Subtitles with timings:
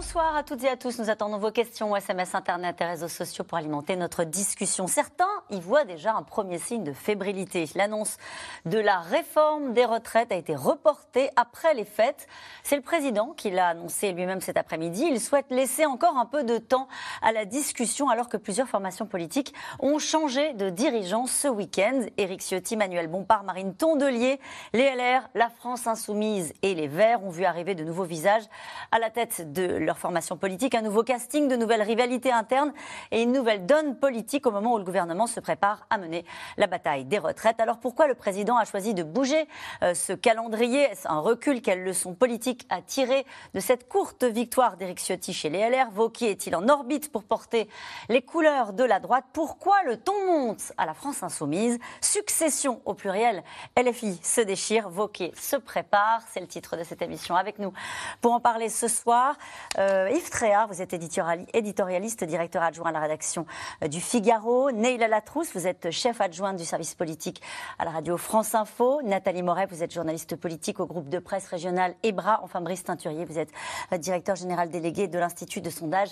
[0.00, 0.98] Bonsoir à toutes et à tous.
[0.98, 4.86] Nous attendons vos questions, SMS, Internet et réseaux sociaux pour alimenter notre discussion.
[4.86, 7.68] Certains y voient déjà un premier signe de fébrilité.
[7.74, 8.16] L'annonce
[8.64, 12.28] de la réforme des retraites a été reportée après les fêtes.
[12.62, 15.04] C'est le président qui l'a annoncé lui-même cet après-midi.
[15.06, 16.88] Il souhaite laisser encore un peu de temps
[17.20, 22.06] à la discussion alors que plusieurs formations politiques ont changé de dirigeants ce week-end.
[22.16, 24.40] Éric Ciotti, Manuel Bompard, Marine Tondelier,
[24.72, 28.44] les LR, la France Insoumise et les Verts ont vu arriver de nouveaux visages
[28.92, 32.72] à la tête de leur formation politique, un nouveau casting, de nouvelles rivalités internes
[33.10, 36.24] et une nouvelle donne politique au moment où le gouvernement se prépare à mener
[36.56, 37.60] la bataille des retraites.
[37.60, 39.48] Alors pourquoi le président a choisi de bouger
[39.82, 40.82] euh, ce calendrier?
[40.82, 41.62] Est-ce un recul?
[41.62, 46.30] Quelle leçon politique a tiré de cette courte victoire d'Éric Ciotti chez les LR Vauquier
[46.30, 47.68] est-il en orbite pour porter
[48.08, 49.24] les couleurs de la droite?
[49.32, 51.78] Pourquoi le ton monte à la France insoumise?
[52.00, 53.42] Succession au pluriel,
[53.76, 56.22] LFI se déchire, Vauquier se prépare.
[56.30, 57.36] C'est le titre de cette émission.
[57.36, 57.72] Avec nous
[58.20, 59.36] pour en parler ce soir,
[59.80, 63.46] euh, Yves Tréhard, vous êtes éditorialiste, directeur adjoint à la rédaction
[63.82, 64.70] euh, du Figaro.
[64.70, 67.40] Neila Latrousse, vous êtes chef adjointe du service politique
[67.78, 69.00] à la radio France Info.
[69.02, 72.40] Nathalie Moret, vous êtes journaliste politique au groupe de presse régional EBRA.
[72.42, 73.50] Enfin, Brice Teinturier, vous êtes
[73.92, 76.10] euh, directeur général délégué de l'Institut de sondage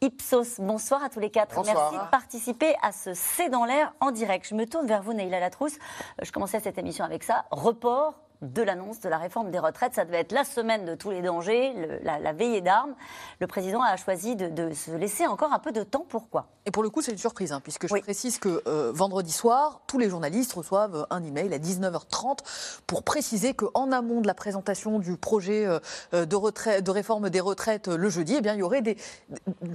[0.00, 0.58] Ipsos.
[0.58, 1.54] Bonsoir à tous les quatre.
[1.64, 4.46] Merci de participer à ce C'est dans l'air en direct.
[4.48, 5.78] Je me tourne vers vous, Neila Latrousse.
[6.20, 7.44] Je commençais cette émission avec ça.
[7.50, 8.14] Report
[8.52, 9.94] de l'annonce de la réforme des retraites.
[9.94, 12.94] Ça devait être la semaine de tous les dangers, la, veillée d'armes.
[13.40, 16.06] Le président a choisi de, se laisser encore un peu de temps.
[16.08, 16.46] Pourquoi?
[16.66, 19.82] Et pour le coup, c'est une surprise, hein, puisque je précise que euh, vendredi soir,
[19.86, 22.38] tous les journalistes reçoivent un email à 19h30
[22.86, 27.40] pour préciser qu'en amont de la présentation du projet euh, de, retraite, de réforme des
[27.40, 28.96] retraites le jeudi, eh bien, il y aurait des,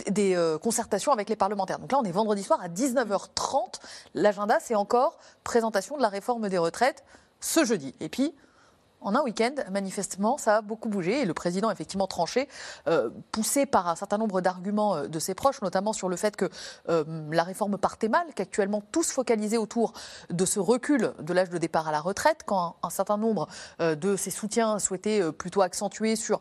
[0.09, 1.79] des euh, concertations avec les parlementaires.
[1.79, 3.79] Donc là, on est vendredi soir à 19h30.
[4.13, 7.03] L'agenda, c'est encore présentation de la réforme des retraites
[7.39, 7.95] ce jeudi.
[7.99, 8.33] Et puis,
[9.01, 12.47] en un week-end, manifestement, ça a beaucoup bougé et le président effectivement tranché,
[12.87, 16.35] euh, poussé par un certain nombre d'arguments euh, de ses proches, notamment sur le fait
[16.35, 16.49] que
[16.89, 19.93] euh, la réforme partait mal, qu'actuellement tous focalisés autour
[20.29, 23.47] de ce recul de l'âge de départ à la retraite, quand un, certain nombre
[23.79, 26.39] de ses soutiens souhaitaient plutôt accentuer sur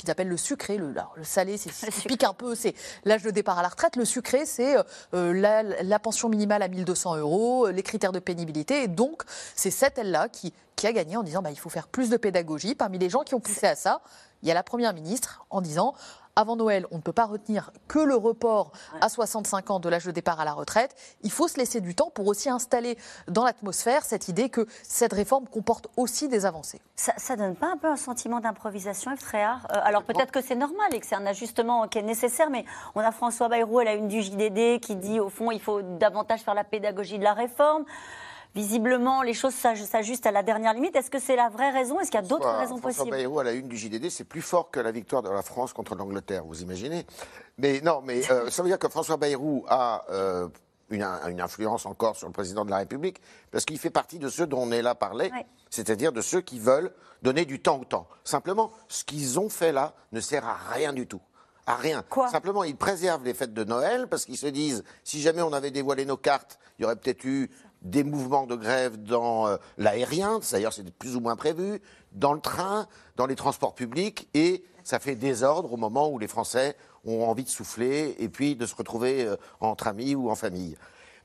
[0.00, 0.76] qu'ils appellent le sucré.
[0.76, 2.74] Le, le salé, c'est ce pique un peu, c'est
[3.04, 3.96] l'âge de départ à la retraite.
[3.96, 4.76] Le sucré, c'est
[5.12, 8.82] la, la, pension minimale à 1200 euros, les critères de pénibilité.
[8.82, 9.22] Et donc,
[9.54, 12.16] c'est cette aile-là qui, qui a gagné en disant bah, il faut faire plus de
[12.16, 12.74] pédagogie.
[12.74, 14.00] Parmi les gens qui ont poussé à ça,
[14.42, 15.94] il y a la Première ministre en disant
[16.40, 20.06] avant Noël, on ne peut pas retenir que le report à 65 ans de l'âge
[20.06, 20.96] de départ à la retraite.
[21.22, 22.96] Il faut se laisser du temps pour aussi installer
[23.28, 26.80] dans l'atmosphère cette idée que cette réforme comporte aussi des avancées.
[26.96, 29.66] Ça, ne donne pas un peu un sentiment d'improvisation, Yves Tréhard?
[29.70, 32.64] Euh, Alors peut-être que c'est normal et que c'est un ajustement qui est nécessaire, mais
[32.94, 35.82] on a François Bayrou à la une du JDD qui dit au fond il faut
[35.82, 37.84] davantage faire la pédagogie de la réforme
[38.54, 40.96] visiblement, les choses s'ajustent à la dernière limite.
[40.96, 42.00] Est-ce que c'est la vraie raison?
[42.00, 43.16] Est-ce qu'il y a d'autres raisons François possibles?
[43.16, 45.72] Bayrou, à la une du JDD, c'est plus fort que la victoire de la France
[45.72, 47.06] contre l'Angleterre, vous imaginez?
[47.58, 50.48] Mais non, mais euh, ça veut dire que François Bayrou a euh,
[50.90, 51.02] une,
[51.40, 54.62] influence encore sur le président de la République, parce qu'il fait partie de ceux dont
[54.62, 55.30] on est là parler,
[55.70, 58.08] c'est-à-dire de ceux qui veulent donner du temps au temps.
[58.24, 61.20] Simplement, ce qu'ils ont fait là ne sert à rien du tout
[61.66, 62.04] à rien.
[62.30, 65.70] Simplement, ils préservent les fêtes de Noël parce qu'ils se disent si jamais on avait
[65.70, 67.50] dévoilé nos cartes, il y aurait peut-être eu
[67.82, 71.80] des mouvements de grève dans euh, l'aérien, d'ailleurs c'est plus ou moins prévu,
[72.12, 72.86] dans le train,
[73.16, 77.44] dans les transports publics, et ça fait désordre au moment où les Français ont envie
[77.44, 80.76] de souffler et puis de se retrouver euh, entre amis ou en famille.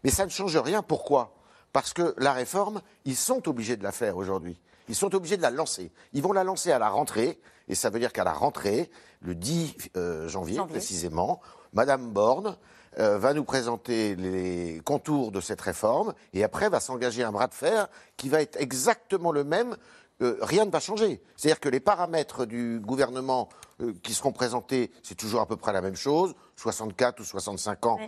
[0.04, 0.82] Mais ça ne change rien.
[0.82, 1.34] Pourquoi?
[1.74, 4.58] Parce que la réforme, ils sont obligés de la faire aujourd'hui.
[4.88, 5.92] Ils sont obligés de la lancer.
[6.14, 8.90] Ils vont la lancer à la rentrée, et ça veut dire qu'à la rentrée,
[9.22, 11.42] le 10 euh, janvier, janvier, précisément,
[11.76, 12.58] Madame Borne
[12.98, 17.48] euh, va nous présenter les contours de cette réforme et après va s'engager un bras
[17.48, 19.76] de fer qui va être exactement le même.
[20.22, 21.22] Euh, rien ne va changer.
[21.36, 23.50] C'est-à-dire que les paramètres du gouvernement
[23.82, 27.86] euh, qui seront présentés, c'est toujours à peu près la même chose, 64 ou 65
[27.86, 28.00] ans,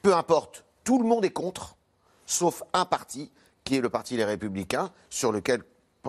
[0.00, 1.76] peu importe, tout le monde est contre,
[2.24, 3.30] sauf un parti,
[3.64, 5.62] qui est le Parti Les Républicains, sur lequel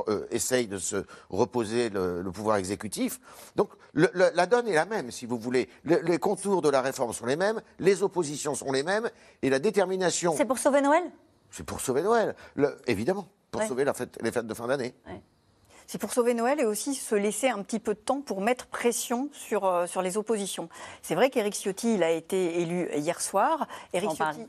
[0.07, 3.19] euh, essaye de se reposer le, pouvoir exécutif.
[3.55, 5.67] Donc la donne est la même, si vous voulez.
[5.83, 9.09] les contours de la réforme sont les mêmes, les oppositions sont les mêmes,
[9.41, 10.33] et la détermination.
[10.37, 11.03] C'est pour sauver Noël?
[11.49, 12.35] C'est pour sauver Noël,
[12.87, 14.95] évidemment, pour sauver la fête, les fêtes de fin d'année.
[15.87, 18.67] C'est pour sauver Noël et aussi se laisser un petit peu de temps pour mettre
[18.67, 20.69] pression sur, euh, sur les oppositions.
[21.01, 23.67] C'est vrai qu'Éric Ciotti, il a été élu hier soir.
[23.91, 24.47] Éric Ciotti,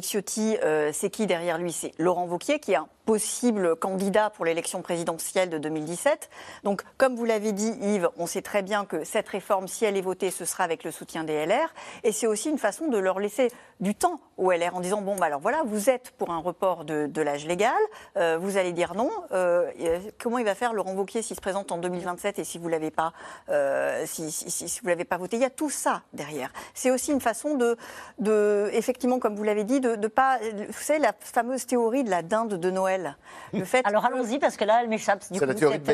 [0.00, 1.72] Ciotti euh, c'est qui derrière lui?
[1.72, 6.28] C'est Laurent Vauquier, qui un possible candidat pour l'élection présidentielle de 2017.
[6.64, 9.96] Donc, comme vous l'avez dit, Yves, on sait très bien que cette réforme, si elle
[9.96, 11.72] est votée, ce sera avec le soutien des LR.
[12.02, 13.50] Et c'est aussi une façon de leur laisser
[13.80, 16.84] du temps aux LR en disant bon, bah alors voilà, vous êtes pour un report
[16.84, 17.72] de, l'âge légal,
[18.16, 19.10] euh, vous allez dire non.
[19.32, 19.70] Euh,
[20.18, 22.90] comment il va faire Laurent Wauquiez s'il se présente en 2027 et si vous l'avez
[22.90, 23.12] pas,
[23.48, 25.36] euh, si, vous l'avez pas voté?
[25.36, 26.52] Il y a tout ça derrière.
[26.74, 27.76] C'est aussi une façon de,
[28.18, 32.10] de effectivement, comme vous l'avez dit, de, de pas, vous savez, la fameuse théorie de
[32.10, 32.95] la dinde de Noël.
[33.52, 35.22] Le fait alors allons-y parce que là, elle m'échappe.
[35.22, 35.92] C'est la théorie de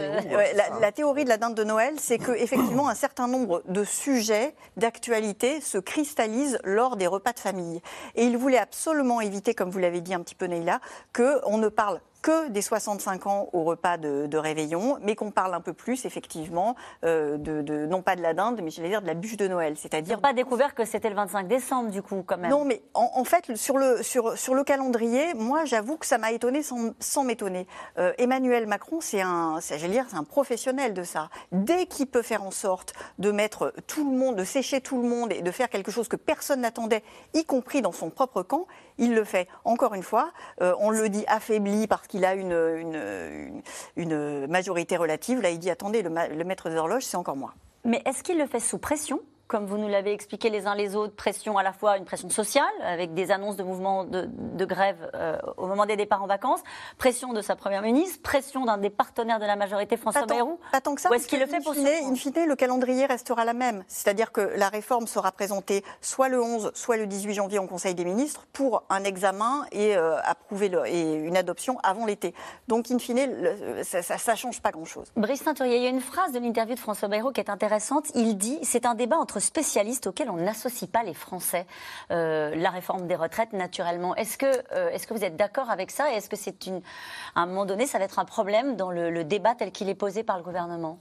[0.57, 3.85] la, la, théorie de la dinde de Noël, c'est que effectivement un certain nombre de
[3.85, 7.81] sujets d'actualité se cristallisent lors des repas de famille.
[8.15, 10.81] Et il voulait absolument éviter, comme vous l'avez dit un petit peu Neila,
[11.15, 15.61] qu'on ne parle que des 65 ans au repas de, réveillon, mais qu'on parle un
[15.61, 16.75] peu plus, effectivement,
[17.05, 19.47] euh, de, non pas de la dinde, mais je vais dire de la bûche de
[19.47, 19.77] Noël.
[19.77, 20.21] C'est-à-dire.
[20.21, 22.51] pas découvert que c'était le 25 décembre, du coup, quand même.
[22.51, 26.33] Non, mais en, fait, sur le, sur, sur le calendrier, moi, j'avoue que ça m'a
[26.33, 27.67] étonné sans, m'étonner.
[27.99, 29.59] Euh, Emmanuel Macron, c'est un,
[29.89, 31.29] dire, c'est un professionnel de ça.
[31.51, 35.09] Dès qu'il peut faire en sorte de mettre tout le monde, de sécher tout le
[35.09, 37.03] monde et de faire quelque chose que personne n'attendait,
[37.35, 38.67] y compris dans son propre camp,
[38.99, 39.49] il le fait.
[39.65, 43.62] Encore une fois, euh, on le dit affaibli parce qu'il a une,
[43.97, 45.41] une, majorité relative.
[45.41, 47.55] Là, il dit attendez, le, le maître des horloges, c'est encore moi.
[47.85, 49.20] Mais est-ce qu'il le fait sous pression?
[49.53, 52.31] Comme vous nous l'avez expliqué les uns les autres, pression à la fois une pression
[52.31, 56.61] sociale, avec des annonces de mouvements de, grève euh, au moment des départs en vacances,
[56.97, 60.59] pression de sa première ministre, pression d'un des partenaires de la majorité, François Bayrou.
[60.71, 61.11] Pas tant que ça.
[61.11, 63.85] Est-ce qu'il le fait pour fine, In fine, le calendrier restera la même.
[63.89, 67.95] C'est-à-dire que la réforme sera présentée soit le 11, soit le 18 janvier en Conseil
[67.95, 72.33] des ministres pour un examen et, euh, approuver et une adoption avant l'été.
[72.69, 73.29] Donc, in fine,
[73.83, 75.13] ça ne change pas grand-chose.
[75.17, 78.07] Brice Teinturier, il y a une phrase de l'interview de François Bayrou qui est intéressante.
[78.15, 81.67] Il dit c'est un débat entre spécialistes auxquels on n'associe pas les Français.
[82.11, 84.15] Euh, la réforme des retraites, naturellement.
[84.17, 86.81] Est-ce que, euh, vous êtes d'accord avec ça est-ce que c'est une,
[87.35, 89.94] à un moment donné, ça va être un problème dans le débat tel qu'il est
[89.94, 90.99] posé par le gouvernement?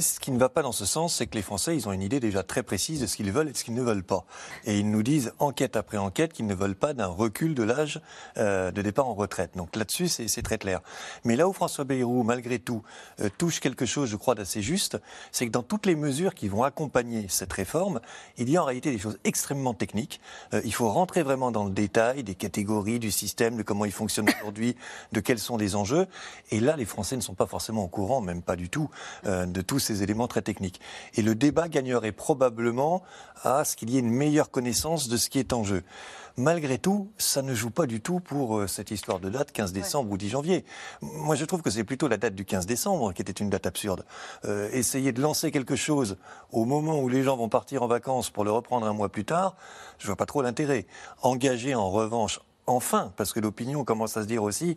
[0.00, 2.02] Ce qui ne va pas dans ce sens, c'est que les Français, ils ont une
[2.02, 4.24] idée déjà très précise de ce qu'ils veulent et de ce qu'ils ne veulent pas.
[4.64, 8.00] Et ils nous disent, enquête après enquête, qu'ils ne veulent pas d'un recul de l'âge
[8.36, 9.52] euh, de départ en retraite.
[9.56, 10.80] Donc là-dessus, c'est très clair.
[11.24, 12.82] Mais là où François Bayrou, malgré tout,
[13.20, 14.98] euh, touche quelque chose, je crois, d'assez juste,
[15.32, 18.00] c'est que dans toutes les mesures qui vont accompagner cette réforme,
[18.36, 20.20] il y a en réalité des choses extrêmement techniques.
[20.54, 23.92] Euh, il faut rentrer vraiment dans le détail des catégories, du système, de comment il
[23.92, 24.76] fonctionne aujourd'hui,
[25.12, 26.06] de quels sont les enjeux.
[26.50, 28.90] Et là, les Français ne sont pas forcément au courant, même pas du tout,
[29.24, 30.80] de tous ces éléments très techniques.
[31.14, 33.02] Et le débat gagnerait probablement
[33.42, 35.82] à ce qu'il y ait une meilleure connaissance de ce qui est en jeu.
[36.38, 39.72] Malgré tout, ça ne joue pas du tout pour euh, cette histoire de date, 15
[39.72, 40.66] décembre ou 10 janvier.
[41.00, 43.66] Moi, je trouve que c'est plutôt la date du 15 décembre qui était une date
[43.66, 44.04] absurde.
[44.44, 46.18] Euh, essayer de lancer quelque chose
[46.52, 49.24] au moment où les gens vont partir en vacances pour le reprendre un mois plus
[49.24, 49.56] tard,
[49.98, 50.86] je vois pas trop l'intérêt.
[51.22, 54.76] Engager en revanche enfin, parce que l'opinion commence à se dire aussi,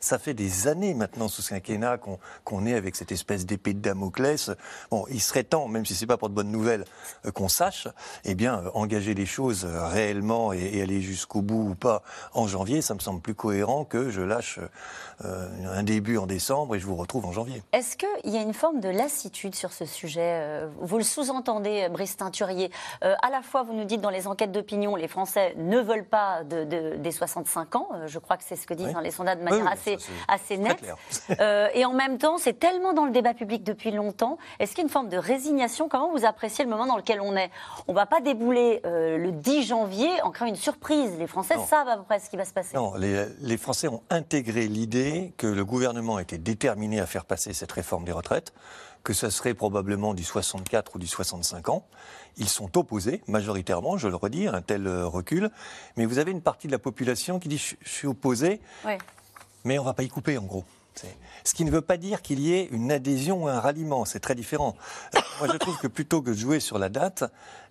[0.00, 1.98] ça fait des années maintenant sous ce quinquennat
[2.44, 4.50] qu'on est avec cette espèce d'épée de Damoclès.
[4.90, 6.84] Bon, il serait temps, même si c'est pas pour de bonnes nouvelles,
[7.26, 7.88] euh, qu'on sache,
[8.24, 12.02] eh bien, euh, engager les choses euh, réellement et, aller jusqu'au bout ou pas
[12.34, 14.60] en janvier, ça me semble plus cohérent que je lâche
[15.24, 17.62] un début en décembre et je vous retrouve en janvier.
[17.72, 22.16] Est-ce qu'il y a une forme de lassitude sur ce sujet Vous le sous-entendez, Brice
[22.16, 22.70] Teinturier.
[23.00, 26.44] à la fois, vous nous dites dans les enquêtes d'opinion, les Français ne veulent pas
[26.44, 26.62] de,
[26.96, 27.88] des 65 ans.
[28.06, 29.87] Je crois que c'est ce que disent les sondages de manière assez
[30.26, 30.78] assez, net.
[31.40, 34.38] Euh, et en même temps, c'est tellement dans le débat public depuis longtemps.
[34.58, 35.88] Est-ce qu'il y a une forme de résignation?
[35.88, 37.50] Comment vous appréciez le moment dans lequel on est?
[37.86, 41.12] On ne va pas débouler euh, le 10 janvier en créant une surprise.
[41.18, 42.76] Les Français savent à peu près ce qui va se passer.
[42.76, 47.52] Non, les, les Français ont intégré l'idée que le gouvernement était déterminé à faire passer
[47.52, 48.52] cette réforme des retraites
[49.04, 51.86] que ce serait probablement du 64 ou du 65 ans.
[52.36, 55.50] Ils sont opposés, majoritairement, je le redis, à un tel euh, recul.
[55.96, 58.60] Mais vous avez une partie de la population qui dit je suis opposé,
[59.68, 60.64] mais on ne va pas y couper en gros.
[61.44, 64.18] Ce qui ne veut pas dire qu'il y ait une adhésion ou un ralliement, c'est
[64.18, 64.74] très différent.
[65.14, 67.24] Euh, moi, je trouve que plutôt que de jouer sur la date,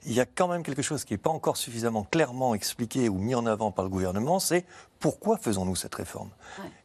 [0.07, 3.17] il y a quand même quelque chose qui n'est pas encore suffisamment clairement expliqué ou
[3.17, 4.65] mis en avant par le gouvernement, c'est
[4.99, 6.29] pourquoi faisons-nous cette réforme?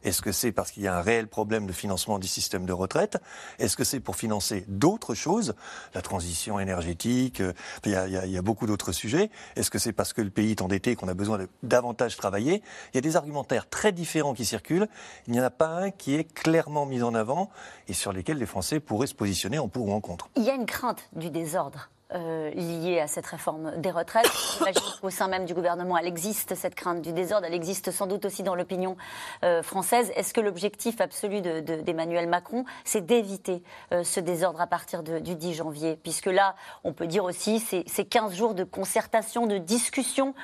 [0.03, 2.73] Est-ce que c'est parce qu'il y a un réel problème de financement du système de
[2.73, 3.17] retraite?
[3.59, 5.55] Est-ce que c'est pour financer d'autres choses?
[5.95, 7.53] La transition énergétique, euh,
[7.85, 9.31] il y, a, il y a beaucoup d'autres sujets.
[9.55, 12.17] Est-ce que c'est parce que le pays est endetté et qu'on a besoin de davantage
[12.17, 12.61] travailler?
[12.93, 14.87] Il y a des argumentaires très différents qui circulent.
[15.27, 17.49] Il n'y en a pas un qui est clairement mis en avant
[17.87, 20.29] et sur lesquels les Français pourraient se positionner en pour ou en contre.
[20.35, 24.29] Il y a une crainte du désordre euh, liée à cette réforme des retraites.
[25.01, 28.25] Qu'au sein même du gouvernement, elle existe, cette crainte du désordre, elle existe sans doute
[28.25, 28.97] aussi dans l'opinion
[29.43, 30.11] euh, française.
[30.15, 35.35] Est-ce que l'objectif absolu d'Emmanuel de, Macron, c'est d'éviter euh, ce désordre à partir du
[35.35, 35.97] 10 janvier?
[36.03, 40.35] Puisque là, on peut dire aussi, c'est 15 jours de concertation, de discussion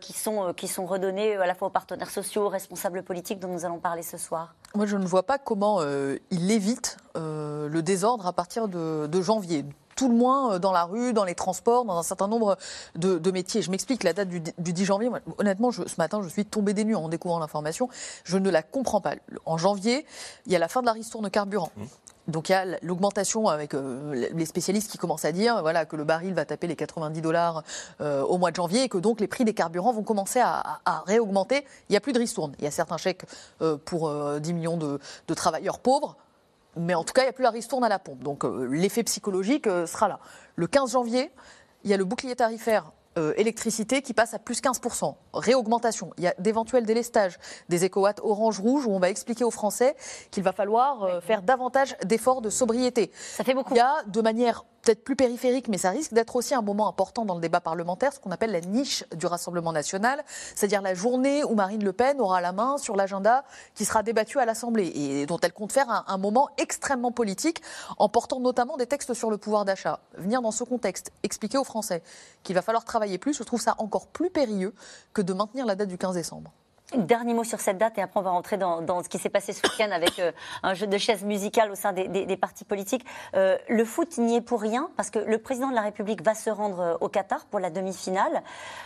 [0.00, 3.48] qui, sont, qui sont redonnés à la fois aux partenaires sociaux, aux responsables politiques dont
[3.48, 4.54] nous allons parler ce soir.
[4.74, 5.80] Moi, je ne vois pas comment
[6.30, 9.64] il évite le désordre à partir de janvier
[9.98, 12.56] tout le moins euh, dans la rue, dans les transports, dans un certain nombre
[12.94, 13.60] de, métiers.
[13.60, 16.94] Je m'explique, la date du, 10 janvier, honnêtement, ce matin, je suis tombée des nues
[16.94, 17.88] en découvrant l'information.
[18.24, 19.14] Je ne la comprends pas.
[19.44, 20.06] En janvier,
[20.46, 21.70] il y a la fin de la ristourne carburant.
[21.76, 21.84] Mmh.
[22.28, 25.96] Donc il y a l'augmentation avec euh, les spécialistes qui commencent à dire voilà, que
[25.96, 27.62] le baril va taper les 90 dollars
[28.02, 30.80] euh, au mois de janvier et que donc les prix des carburants vont commencer à,
[31.06, 31.64] réaugmenter.
[31.88, 32.54] Il n'y a plus de ristourne.
[32.58, 33.24] Il y a certains chèques
[33.86, 36.16] pour 10 millions de, de travailleurs pauvres.
[36.78, 38.22] Mais en tout cas, il n'y a plus la ristourne à la pompe.
[38.22, 40.20] Donc euh, l'effet psychologique euh, sera là.
[40.56, 41.30] Le 15 janvier,
[41.84, 45.14] il y a le bouclier tarifaire euh, électricité qui passe à plus 15%.
[45.34, 46.10] Réaugmentation.
[46.18, 49.96] Il y a d'éventuels délestages des éco-watts orange-rouge où on va expliquer aux Français
[50.30, 53.10] qu'il va falloir faire davantage d'efforts de sobriété.
[53.14, 53.74] Ça fait beaucoup.
[53.74, 56.88] Il y a de manière peut-être plus périphérique, mais ça risque d'être aussi un moment
[56.88, 60.22] important dans le débat parlementaire, ce qu'on appelle la niche du Rassemblement national,
[60.54, 63.44] c'est-à-dire la journée où Marine Le Pen aura la main sur l'agenda
[63.74, 67.62] qui sera débattu à l'Assemblée et dont elle compte faire un, moment extrêmement politique
[67.98, 70.00] en portant notamment des textes sur le pouvoir d'achat.
[70.16, 72.02] Venir dans ce contexte, expliquer aux Français
[72.42, 74.74] qu'il va falloir travailler plus, je trouve ça encore plus périlleux
[75.12, 76.50] que de maintenir la date du 15 décembre.
[76.96, 79.52] Dernier mot sur cette date et après on va rentrer dans, ce qui s'est passé
[79.52, 83.04] ce week-end avec euh, un jeu de chaises musicales au sein des, partis politiques.
[83.36, 86.34] Euh, le foot n'y est pour rien parce que le président de la République va
[86.34, 88.42] se rendre euh, au Qatar pour la demi-finale.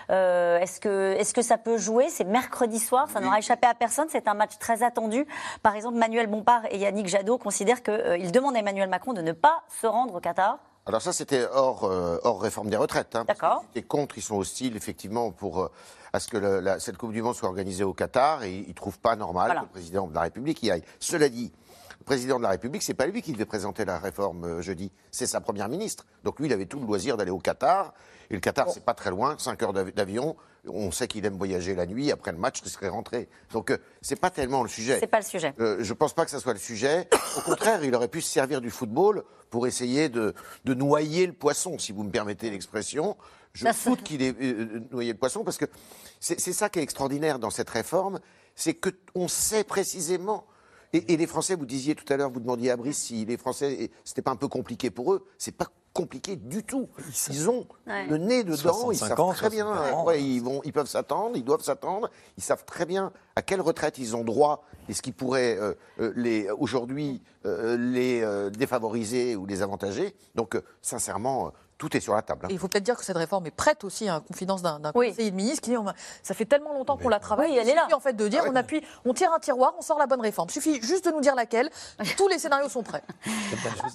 [0.08, 2.08] est-ce que, est que ça peut jouer?
[2.08, 4.08] C'est mercredi soir, ça n'aura échappé à personne.
[4.10, 5.24] C'est un match très attendu.
[5.62, 9.32] Par exemple, Manuel Bompard et Yannick Jadot considèrent qu'ils demandent à Emmanuel Macron de ne
[9.32, 10.58] pas se rendre au Qatar.
[10.86, 11.84] Alors ça, c'était hors,
[12.24, 13.14] hors réforme des retraites.
[13.14, 13.64] Hein, D'accord.
[13.76, 15.70] Les contre, ils sont hostiles, effectivement, pour
[16.12, 18.98] à ce que cette Coupe du Monde soit organisée au Qatar et ils ne trouvent
[18.98, 20.82] pas normal que le président de la République y aille.
[20.98, 21.52] Cela dit,
[21.98, 24.90] le président de la République, c'est pas lui qui devait présenter la réforme euh, jeudi,
[25.10, 26.04] c'est sa première ministre.
[26.24, 27.94] Donc lui, il avait tout le loisir d'aller au Qatar.
[28.32, 30.36] Et le Qatar, c'est pas très loin, 5 heures d'avion.
[30.66, 32.10] On sait qu'il aime voyager la nuit.
[32.10, 33.28] Après le match, il serait rentré.
[33.52, 34.98] Donc euh, c'est pas tellement le sujet.
[35.00, 35.52] C'est pas le sujet.
[35.60, 37.08] Euh, je pense pas que ça soit le sujet.
[37.36, 40.34] Au contraire, il aurait pu se servir du football pour essayer de,
[40.64, 43.18] de noyer le poisson, si vous me permettez l'expression.
[43.52, 44.34] Je foute qu'il ait
[44.90, 45.66] noyé le poisson parce que
[46.18, 48.20] c'est ça qui est extraordinaire dans cette réforme,
[48.54, 50.46] c'est qu'on sait précisément.
[50.94, 53.90] Et, les Français, vous disiez tout à l'heure, vous demandiez à Brice si les Français,
[54.04, 55.26] c'était pas un peu compliqué pour eux.
[55.38, 56.88] C'est pas compliqué du tout.
[57.28, 59.66] Ils ont le nez dedans, ils savent très bien.
[60.16, 62.10] ils, vont, ils peuvent s'attendre, ils doivent s'attendre.
[62.38, 65.74] Ils savent très bien à quelle retraite ils ont droit et ce qui pourrait euh,
[66.00, 70.14] euh, les aujourd'hui euh, les défavoriser ou les avantager.
[70.34, 72.46] Donc, sincèrement, tout est sur la table.
[72.46, 72.48] Hein.
[72.52, 75.32] il faut peut-être dire que cette réforme est prête aussi à la confidence d'un conseiller
[75.32, 75.76] de ministre qui dit
[76.22, 77.88] ça fait tellement longtemps qu'on la travaille, elle est là.
[77.92, 80.20] en fait de dire ah on appuie, on tire un tiroir, on sort la bonne
[80.20, 80.46] réforme.
[80.48, 81.70] Il suffit juste de nous dire laquelle.
[82.16, 83.02] Tous les scénarios sont prêts.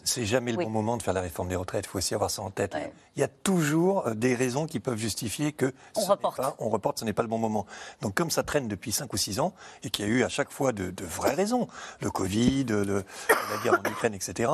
[0.04, 1.86] C'est jamais le bon moment de faire la réforme des retraites.
[1.86, 2.76] Il faut aussi avoir ça en tête.
[3.16, 6.42] Il y a toujours euh, des raisons qui peuvent justifier que on reporte.
[6.60, 7.66] on reporte, ce n'est pas le bon moment.
[8.02, 9.54] Donc comme ça traîne depuis 5 ou 6 ans
[9.84, 11.68] et qu'il y a eu à chaque fois de, vraies raisons,
[12.02, 14.52] le Covid, la guerre en Ukraine, etc.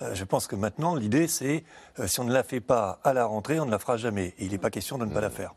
[0.00, 1.62] Euh, je pense que maintenant l'idée c'est
[2.06, 4.34] si on ne la fait pas à la rentrée, on ne la fera jamais.
[4.38, 5.54] Et il n'est pas question de ne pas la faire.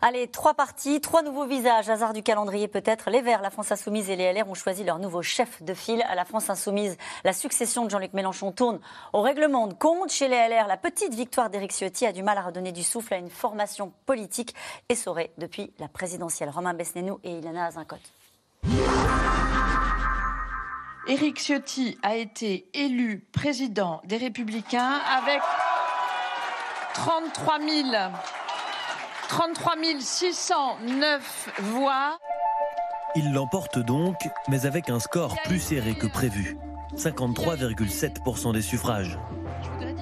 [0.00, 1.88] Allez, trois parties, trois nouveaux visages.
[1.88, 3.10] Hasard du calendrier peut-être.
[3.10, 6.02] Les Verts, la France Insoumise et les LR ont choisi leur nouveau chef de file.
[6.08, 8.78] À la France Insoumise, la succession de Jean-Luc Mélenchon tourne
[9.12, 10.12] au règlement de compte.
[10.12, 13.14] Chez les LR, la petite victoire d'Éric Ciotti a du mal à redonner du souffle
[13.14, 14.54] à une formation politique
[14.88, 16.50] essorée depuis la présidentielle.
[16.50, 18.12] Romain Besnénou et Ilana Azincote.
[21.08, 25.40] Éric Ciotti a été élu président des Républicains avec
[27.04, 27.58] 33
[30.00, 32.18] 609 voix.
[33.14, 34.16] Il l'emporte donc,
[34.48, 36.56] mais avec un score plus serré que prévu.
[36.96, 39.16] 53,7% des suffrages.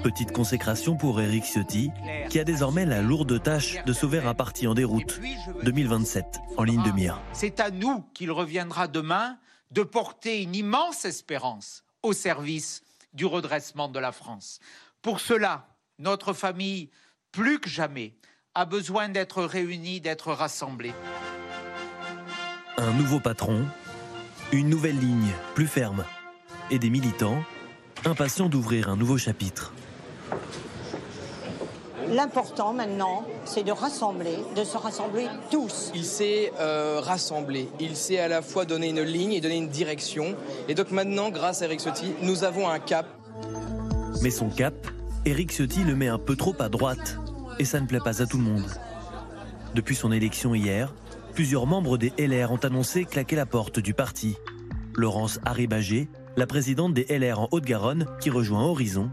[0.02, 1.90] Petite consécration pour Éric Ciotti,
[2.30, 5.20] qui a désormais la lourde tâche de sauver un parti en déroute.
[5.64, 6.24] 2027,
[6.56, 7.20] en ligne de mire.
[7.34, 9.36] C'est à nous qu'il reviendra demain
[9.70, 14.60] de porter une immense espérance au service du redressement de la France.
[15.02, 15.66] Pour cela,
[15.98, 16.90] notre famille,
[17.32, 18.14] plus que jamais,
[18.54, 20.94] a besoin d'être réunie, d'être rassemblée.
[22.78, 23.66] Un nouveau patron,
[24.52, 26.04] une nouvelle ligne plus ferme
[26.70, 27.42] et des militants
[28.04, 29.72] impatients d'ouvrir un nouveau chapitre.
[32.08, 35.90] L'important maintenant, c'est de rassembler, de se rassembler tous.
[35.94, 39.68] Il s'est euh, rassemblé, il s'est à la fois donné une ligne et donné une
[39.68, 40.36] direction.
[40.68, 43.06] Et donc maintenant, grâce à Eric Sotti, nous avons un cap.
[44.22, 44.74] Mais son cap,
[45.26, 47.18] Éric Ciotti le met un peu trop à droite,
[47.58, 48.70] et ça ne plaît pas à tout le monde.
[49.74, 50.94] Depuis son élection hier,
[51.34, 54.36] plusieurs membres des LR ont annoncé claquer la porte du parti.
[54.94, 59.10] Laurence Haribagé, la présidente des LR en Haute-Garonne, qui rejoint Horizon,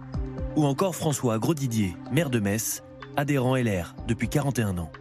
[0.56, 2.84] ou encore François Grosdidier, maire de Metz,
[3.18, 4.92] adhérent LR depuis 41 ans.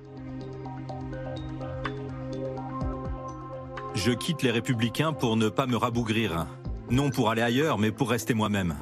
[3.94, 6.46] Je quitte les Républicains pour ne pas me rabougrir.
[6.88, 8.76] Non pour aller ailleurs, mais pour rester moi-même.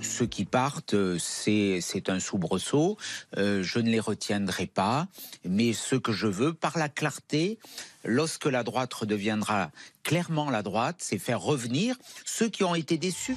[0.00, 2.96] Ceux qui partent, euh, c'est un soubresaut.
[3.36, 5.06] Euh, je ne les retiendrai pas.
[5.44, 7.58] Mais ce que je veux, par la clarté,
[8.04, 9.70] lorsque la droite redeviendra
[10.02, 13.36] clairement la droite, c'est faire revenir ceux qui ont été déçus.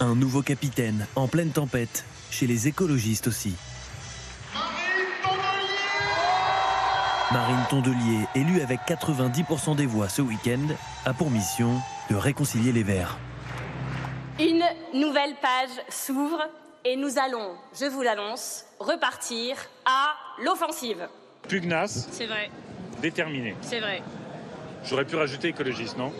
[0.00, 3.54] Un nouveau capitaine en pleine tempête, chez les écologistes aussi.
[7.30, 10.66] Marine Tondelier, élue avec 90% des voix ce week-end,
[11.04, 11.78] a pour mission
[12.10, 13.18] de réconcilier les Verts.
[14.40, 14.62] Une
[14.94, 16.40] nouvelle page s'ouvre
[16.84, 20.12] et nous allons, je vous l'annonce, repartir à
[20.44, 21.08] l'offensive.
[21.48, 22.06] Pugnace.
[22.12, 22.48] C'est vrai.
[23.02, 23.56] Déterminé.
[23.62, 24.00] C'est vrai.
[24.84, 26.12] J'aurais pu rajouter écologiste, non?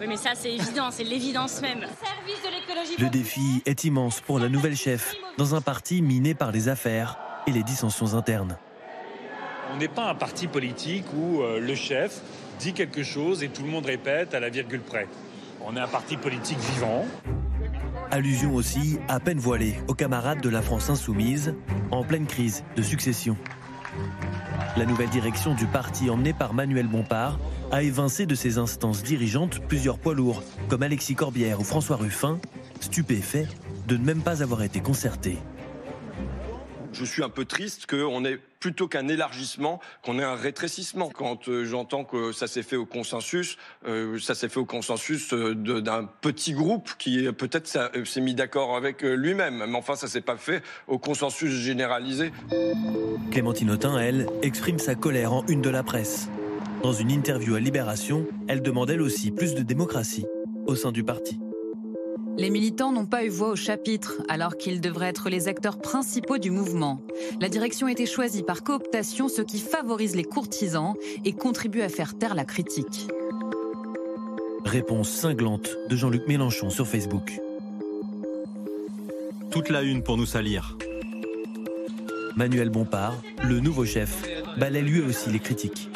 [0.00, 1.80] Oui, mais ça, c'est évident, c'est l'évidence même.
[1.80, 2.96] Service de l'écologie.
[2.98, 7.16] Le défi est immense pour la nouvelle chef, dans un parti miné par les affaires
[7.46, 8.58] et les dissensions internes.
[9.72, 12.22] On n'est pas un parti politique où euh, le chef
[12.58, 15.06] dit quelque chose et tout le monde répète à la virgule près.
[15.64, 17.06] On est un parti politique vivant.
[18.12, 21.54] Allusion aussi, à peine voilée, aux camarades de la France insoumise,
[21.90, 23.38] en pleine crise de succession.
[24.76, 27.40] La nouvelle direction du parti emmenée par Manuel Bompard
[27.70, 32.38] a évincé de ses instances dirigeantes plusieurs poids lourds, comme Alexis Corbière ou François Ruffin,
[32.80, 33.48] stupéfaits
[33.88, 35.38] de ne même pas avoir été concertés
[36.92, 41.10] je suis un peu triste qu'on ait plutôt qu'un élargissement, qu'on ait un rétrécissement.
[41.10, 45.34] Quand euh, j'entends que ça s'est fait au consensus, euh, ça s'est fait au consensus
[45.34, 49.64] euh, d'un petit groupe qui peut-être s'est mis d'accord avec lui-même.
[49.66, 52.30] Mais enfin, ça s'est pas fait au consensus généralisé.
[53.32, 56.28] Clémentine Autain, elle, exprime sa colère en une de la presse.
[56.84, 60.26] Dans une interview à Libération, elle demande elle aussi plus de démocratie
[60.66, 61.40] au sein du parti.
[62.38, 66.38] Les militants n'ont pas eu voix au chapitre, alors qu'ils devraient être les acteurs principaux
[66.38, 67.02] du mouvement.
[67.40, 71.88] La direction a été choisie par cooptation, ce qui favorise les courtisans et contribue à
[71.88, 73.08] faire taire la critique.
[74.64, 77.38] Réponse cinglante de Jean-Luc Mélenchon sur Facebook.
[79.50, 80.78] Toute la une pour nous salir.
[82.36, 84.22] Manuel Bompard, le nouveau chef,
[84.56, 85.90] balaie lui aussi les critiques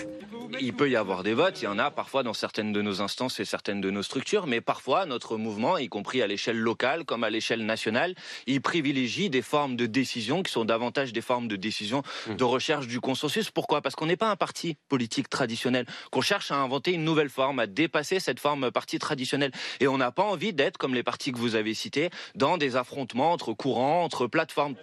[0.61, 3.01] il peut y avoir des votes, il y en a parfois dans certaines de nos
[3.01, 7.05] instances et certaines de nos structures, mais parfois notre mouvement, y compris à l'échelle locale
[7.05, 8.15] comme à l'échelle nationale,
[8.47, 12.47] il privilégie des formes de décision qui sont davantage des formes de décision de mmh.
[12.47, 13.51] recherche du consensus.
[13.51, 13.81] Pourquoi?
[13.83, 17.59] Parce qu'on n'est pas un parti politique traditionnel, qu'on cherche à inventer une nouvelle forme,
[17.59, 19.53] à dépasser cette forme parti traditionnelle.
[19.81, 22.77] Et on n'a pas envie d'être, comme les partis que vous avez cités, dans des
[22.77, 24.77] affrontements entre courants, entre plateformes.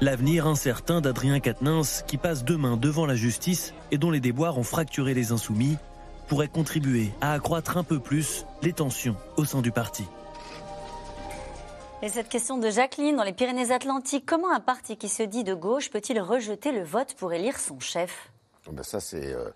[0.00, 4.62] L'avenir incertain d'Adrien Quatennens, qui passe demain devant la justice et dont les déboires ont
[4.62, 5.76] fracturé les insoumis,
[6.28, 10.04] pourrait contribuer à accroître un peu plus les tensions au sein du parti.
[12.00, 15.54] Et cette question de Jacqueline dans les Pyrénées-Atlantiques, comment un parti qui se dit de
[15.54, 18.30] gauche peut-il rejeter le vote pour élire son chef?
[18.68, 19.32] Oh ben Ça, c'est.
[19.32, 19.50] Euh...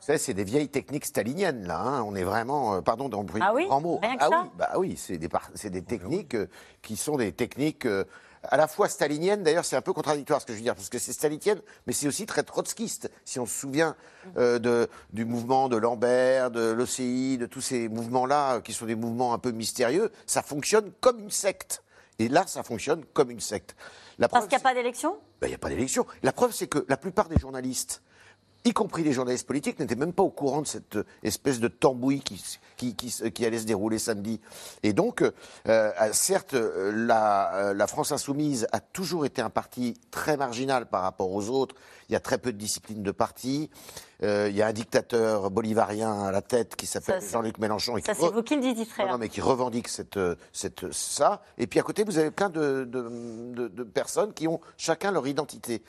[0.00, 1.78] C'est des vieilles techniques staliniennes, là.
[1.78, 2.02] Hein.
[2.02, 4.00] On est vraiment, euh, pardon d'employer ah oui grand mot.
[4.02, 5.28] ah oui, bah oui, c'est des,
[5.70, 6.48] des, techniques euh,
[6.82, 8.04] qui sont des techniques euh,
[8.48, 10.88] à la fois stalinienne, d'ailleurs c'est un peu contradictoire ce que je veux dire, parce
[10.88, 13.10] que c'est stalinienne, mais c'est aussi très trotskiste.
[13.24, 13.96] Si on se souvient
[14.36, 18.86] euh, de, du mouvement de Lambert, de l'OCI, de tous ces mouvements-là, euh, qui sont
[18.86, 21.82] des mouvements un peu mystérieux, ça fonctionne comme une secte.
[22.18, 23.76] Et là, ça fonctionne comme une secte.
[24.18, 25.18] La parce qu'il n'y a pas d'élection?
[25.40, 26.06] Ben, Il n'y a pas d'élection.
[26.22, 28.02] La preuve, c'est que la plupart des journalistes
[28.66, 32.20] y compris les journalistes politiques, n'étaient même pas au courant de cette espèce de tambouille
[32.20, 32.42] qui,
[32.76, 34.40] qui, allait se dérouler samedi.
[34.82, 35.22] Et donc,
[35.68, 41.02] euh, certes, la, euh, la, France insoumise a toujours été un parti très marginal par
[41.02, 41.74] rapport aux autres.
[42.08, 43.70] Il y a très peu de discipline de parti.
[44.22, 47.96] Euh, il y a un dictateur bolivarien à la tête qui s'appelle Jean-Luc Mélenchon.
[47.96, 49.08] Et ça, c'est vous qui le dites, frère.
[49.08, 50.18] Non, mais qui revendique cette,
[50.52, 51.42] cette, ça.
[51.58, 55.26] Et puis à côté, vous avez plein de, de, de personnes qui ont chacun leur
[55.26, 55.82] identité.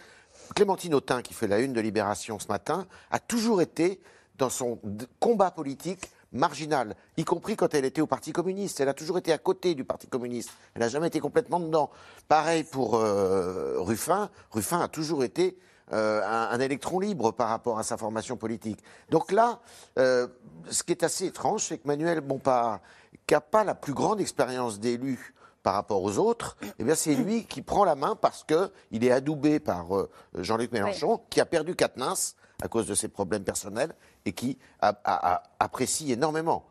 [0.55, 3.99] Clémentine Autain, qui fait la une de Libération ce matin, a toujours été
[4.37, 4.79] dans son
[5.19, 8.79] combat politique marginal, y compris quand elle était au Parti communiste.
[8.79, 10.51] Elle a toujours été à côté du Parti communiste.
[10.73, 11.89] Elle n'a jamais été complètement dedans.
[12.27, 14.29] Pareil pour euh, Ruffin.
[14.51, 15.57] Ruffin a toujours été
[15.93, 18.79] euh, un, électron libre par rapport à sa formation politique.
[19.09, 19.61] Donc là,
[19.97, 20.27] euh,
[20.69, 22.81] ce qui est assez étrange, c'est que Manuel Bompard,
[23.25, 25.33] qui n'a pas la plus grande expérience d'élu
[25.67, 29.11] par rapport aux autres, eh bien c'est lui qui prend la main parce qu'il est
[29.11, 33.93] adoubé par euh, Jean-Luc Mélenchon, qui a perdu Quatennens à cause de ses problèmes personnels
[34.23, 36.63] et qui apprécie énormément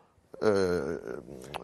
[0.42, 0.98] euh,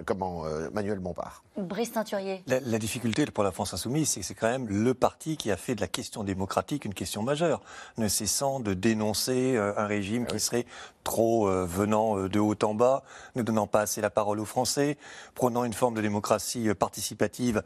[0.06, 1.42] comment, euh, Manuel Bompard.
[1.56, 2.42] Brice Teinturier.
[2.46, 5.50] La, la difficulté pour la France insoumise, c'est que c'est quand même le parti qui
[5.50, 7.60] a fait de la question démocratique une question majeure,
[7.98, 10.64] ne cessant de dénoncer euh, un régime qui serait
[11.02, 13.02] trop euh, venant euh, de haut en bas,
[13.34, 14.96] ne donnant pas assez la parole aux Français,
[15.34, 17.62] prônant une forme de démocratie euh, participative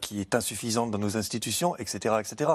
[0.00, 2.50] qui est insuffisante dans nos institutions, etc., etc.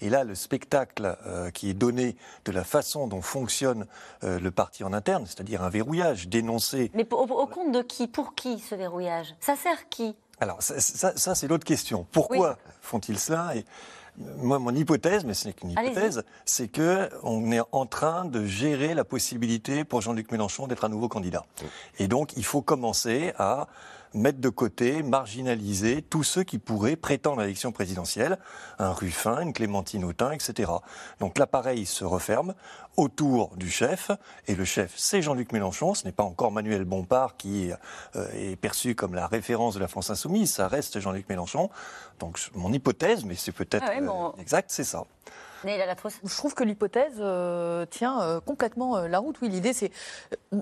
[0.00, 1.16] Et là, le spectacle
[1.54, 3.86] qui est donné de la façon dont fonctionne
[4.22, 8.08] le parti en interne, c'est-à-dire un verrouillage dénoncé Mais au, au compte de qui?
[8.08, 9.34] Pour qui ce verrouillage?
[9.40, 10.16] Ça sert qui?
[10.40, 12.06] Alors, ça, ça, ça, c'est l'autre question.
[12.12, 13.54] Pourquoi font-ils cela?
[13.56, 13.64] Et
[14.38, 18.44] moi, mon hypothèse, mais ce n'est qu'une hypothèse, c'est que on est en train de
[18.44, 21.44] gérer la possibilité pour Jean-Luc Mélenchon d'être un nouveau candidat.
[21.98, 23.66] Et donc, il faut commencer à
[24.14, 28.38] mettre de côté, marginaliser tous ceux qui pourraient prétendre à l'élection présidentielle,
[28.78, 30.70] un Ruffin, une Clémentine Autain, etc.
[31.20, 32.54] Donc l'appareil se referme
[32.96, 34.10] autour du chef,
[34.48, 37.70] et le chef, c'est Jean-Luc Mélenchon, ce n'est pas encore Manuel Bompard qui
[38.16, 41.70] euh, est perçu comme la référence de la France insoumise, ça reste Jean-Luc Mélenchon.
[42.18, 44.28] Donc mon hypothèse, mais c'est peut-être Ah ouais, bon.
[44.28, 45.04] euh, exact, c'est ça.
[45.64, 49.36] Je trouve que l'hypothèse euh, tient euh, complètement euh, la route.
[49.42, 49.90] Oui, l'idée c'est,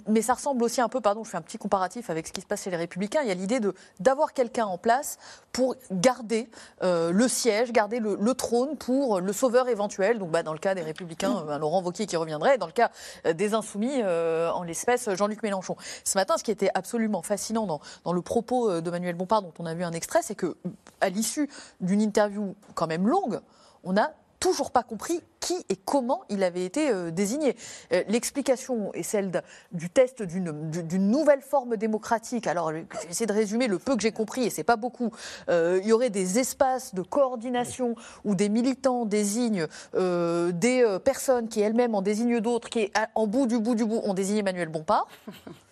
[0.07, 2.41] mais ça ressemble aussi un peu, pardon, je fais un petit comparatif avec ce qui
[2.41, 3.21] se passe chez les Républicains.
[3.23, 3.61] Il y a l'idée
[4.01, 5.19] d'avoir quelqu'un en place
[5.53, 6.49] pour garder
[6.81, 10.19] le siège, garder le, trône pour le sauveur éventuel.
[10.19, 12.59] Donc, bah, dans le cas des Républicains, Laurent Wauquiez qui reviendrait.
[12.59, 12.91] Dans le cas
[13.33, 15.77] des Insoumis, en l'espèce Jean-Luc Mélenchon.
[16.05, 19.55] Ce matin, ce qui était absolument fascinant dans, dans le propos de Manuel Bompard, dont
[19.59, 20.57] on a vu un extrait, c'est que
[21.01, 21.49] à l'issue
[21.81, 23.41] d'une interview quand même longue,
[23.85, 27.57] on a toujours pas compris qui et comment il avait été euh, désigné.
[27.93, 32.47] Euh, L'explication est celle du test d'une du- d'une nouvelle forme démocratique.
[32.47, 32.73] Alors,
[33.09, 35.11] essayé de résumer le peu que j'ai compris, et c'est pas beaucoup.
[35.49, 41.61] Euh, il y aurait des espaces de coordination où des militants désignent des personnes qui
[41.61, 45.09] elles-mêmes en désignent d'autres, qui en bout du bout du bout ont désigné Emmanuel Bompard.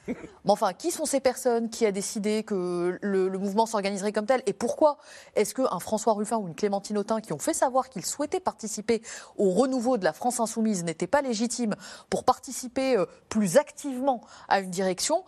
[0.07, 0.14] Mais
[0.47, 1.71] enfin, qui sont ces personnes?
[1.71, 4.42] Qui a décidé que le, le mouvement s'organiserait comme tel?
[4.47, 4.99] Et pourquoi?
[5.35, 9.03] Est-ce qu'un François Ruffin ou une Clémentine Autain, qui ont fait savoir qu'ils souhaitaient participer
[9.37, 11.75] au renouveau de la France insoumise, n'étaient pas légitimes
[12.11, 15.25] pour participer euh, plus activement à une direction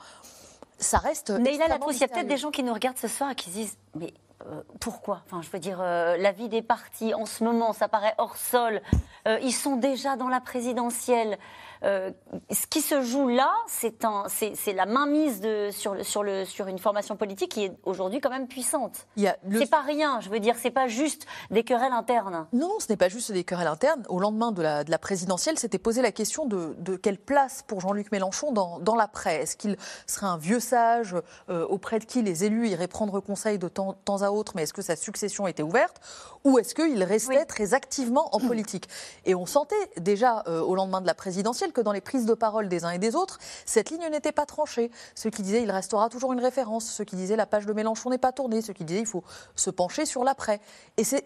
[0.78, 1.30] Ça reste.
[1.30, 3.50] Neila Latrousse, il y a peut-être des gens qui nous regardent ce soir et qui
[3.50, 4.14] se disent Mais
[4.46, 5.22] euh, pourquoi?
[5.26, 8.36] Enfin, je veux dire, euh, la vie des partis en ce moment, ça paraît hors
[8.36, 8.80] sol.
[9.26, 11.38] Euh, ils sont déjà dans la présidentielle.
[11.84, 12.10] Euh,
[12.50, 16.78] ce qui se joue là, c'est la mainmise de, sur, le, sur, le, sur une
[16.78, 19.06] formation politique qui est aujourd'hui quand même puissante.
[19.16, 22.46] Le- C'est pas rien, je veux dire, c'est pas juste des querelles internes.
[22.52, 24.02] Non, ce n'est pas juste des querelles internes.
[24.08, 27.62] Au lendemain de la, de la présidentielle, s'était posé la question de, de quelle place
[27.66, 29.42] pour Jean-Luc Mélenchon dans, dans l'après.
[29.42, 31.14] Est-ce qu'il serait un vieux sage
[31.48, 34.62] euh, auprès de qui les élus iraient prendre conseil de temps, temps à autre, mais
[34.62, 36.00] est-ce que sa succession était ouverte
[36.44, 38.88] Ou est-ce qu'il restait très activement en politique?
[39.24, 42.34] Et on sentait déjà euh, au lendemain de la présidentielle que dans les prises de
[42.34, 44.90] parole des uns et des autres, cette ligne n'était pas tranchée.
[45.14, 48.10] Ceux qui disaient il restera toujours une référence, ceux qui disaient la page de Mélenchon
[48.10, 49.24] n'est pas tournée, ceux qui disaient il faut
[49.56, 50.60] se pencher sur l'après.
[50.96, 51.22] Et c'est,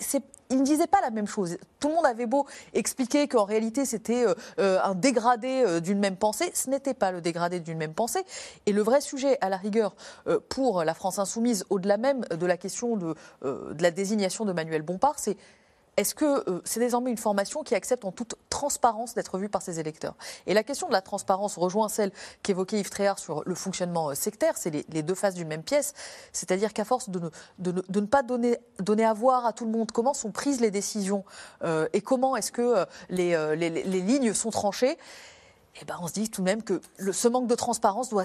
[0.51, 1.57] ils ne disaient pas la même chose.
[1.81, 5.99] Tout le monde avait beau expliquer qu'en réalité c'était euh, euh, un dégradé euh, d'une
[5.99, 8.25] même pensée, ce n'était pas le dégradé d'une même pensée.
[8.67, 9.95] Et le vrai sujet, à la rigueur,
[10.49, 15.19] pour la France insoumise, au-delà même de la question de la désignation de Manuel Bompard,
[15.19, 15.37] c'est
[15.99, 19.61] est-ce que euh, c'est désormais une formation qui accepte en toute transparence d'être vue par
[19.61, 20.15] ses électeurs?
[20.47, 24.15] Et la question de la transparence rejoint celle qu'évoquait Yves Tréhard sur le fonctionnement euh,
[24.15, 25.93] sectaire, c'est les, deux faces d'une même pièce,
[26.33, 28.57] c'est-à-dire qu'à force de ne, pas donner,
[29.05, 31.25] à voir à tout le monde comment sont prises les décisions
[31.63, 33.35] euh, et comment est-ce que les,
[33.85, 34.97] lignes sont tranchées,
[35.81, 36.81] eh ben on se dit tout de même que
[37.13, 38.25] ce manque de transparence doit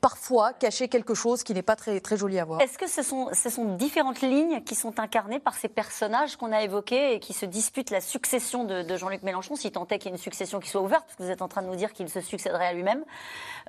[0.00, 2.60] parfois cacher quelque chose qui n'est pas très, très joli à voir.
[2.60, 6.52] Est-ce que ce sont, ce sont différentes lignes qui sont incarnées par ces personnages qu'on
[6.52, 9.98] a évoqués et qui se disputent la succession de, de Jean-Luc Mélenchon, si tant est
[9.98, 11.66] qu'il y ait une succession qui soit ouverte, parce que vous êtes en train de
[11.66, 13.04] nous dire qu'il se succéderait à lui-même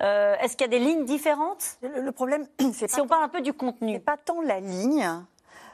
[0.00, 1.76] Euh, Est-ce qu'il y a des lignes différentes?
[1.82, 3.94] Le, le problème, c'est Si on parle un peu du contenu.
[3.94, 5.08] C'est pas tant la ligne.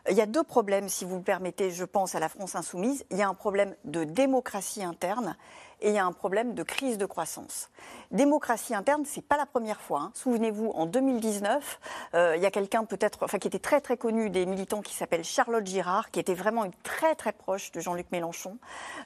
[0.09, 3.05] Il y a deux problèmes, si vous me permettez, je pense, à la France insoumise.
[3.11, 5.37] Il y a un problème de démocratie interne
[5.81, 7.71] et il y a un problème de crise de croissance.
[8.11, 10.01] Démocratie interne, c'est pas la première fois.
[10.01, 10.11] hein.
[10.15, 11.81] Souvenez-vous, en 2019,
[12.15, 14.95] euh, il y a quelqu'un peut-être, enfin qui était très très connu des militants qui
[14.95, 18.59] s'appelle Charlotte Girard, qui était vraiment une très très proche de Jean-Luc Mélenchon,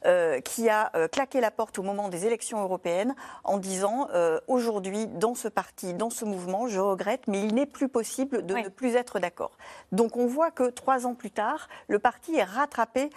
[0.04, 4.09] euh, qui a euh, claqué la porte au moment des élections européennes en disant
[4.48, 8.54] aujourd'hui dans ce parti, dans ce mouvement, je regrette, mais il n'est plus possible de
[8.54, 9.52] ne plus être d'accord.
[9.92, 13.11] Donc on voit que trois ans plus tard, le parti est rattrapé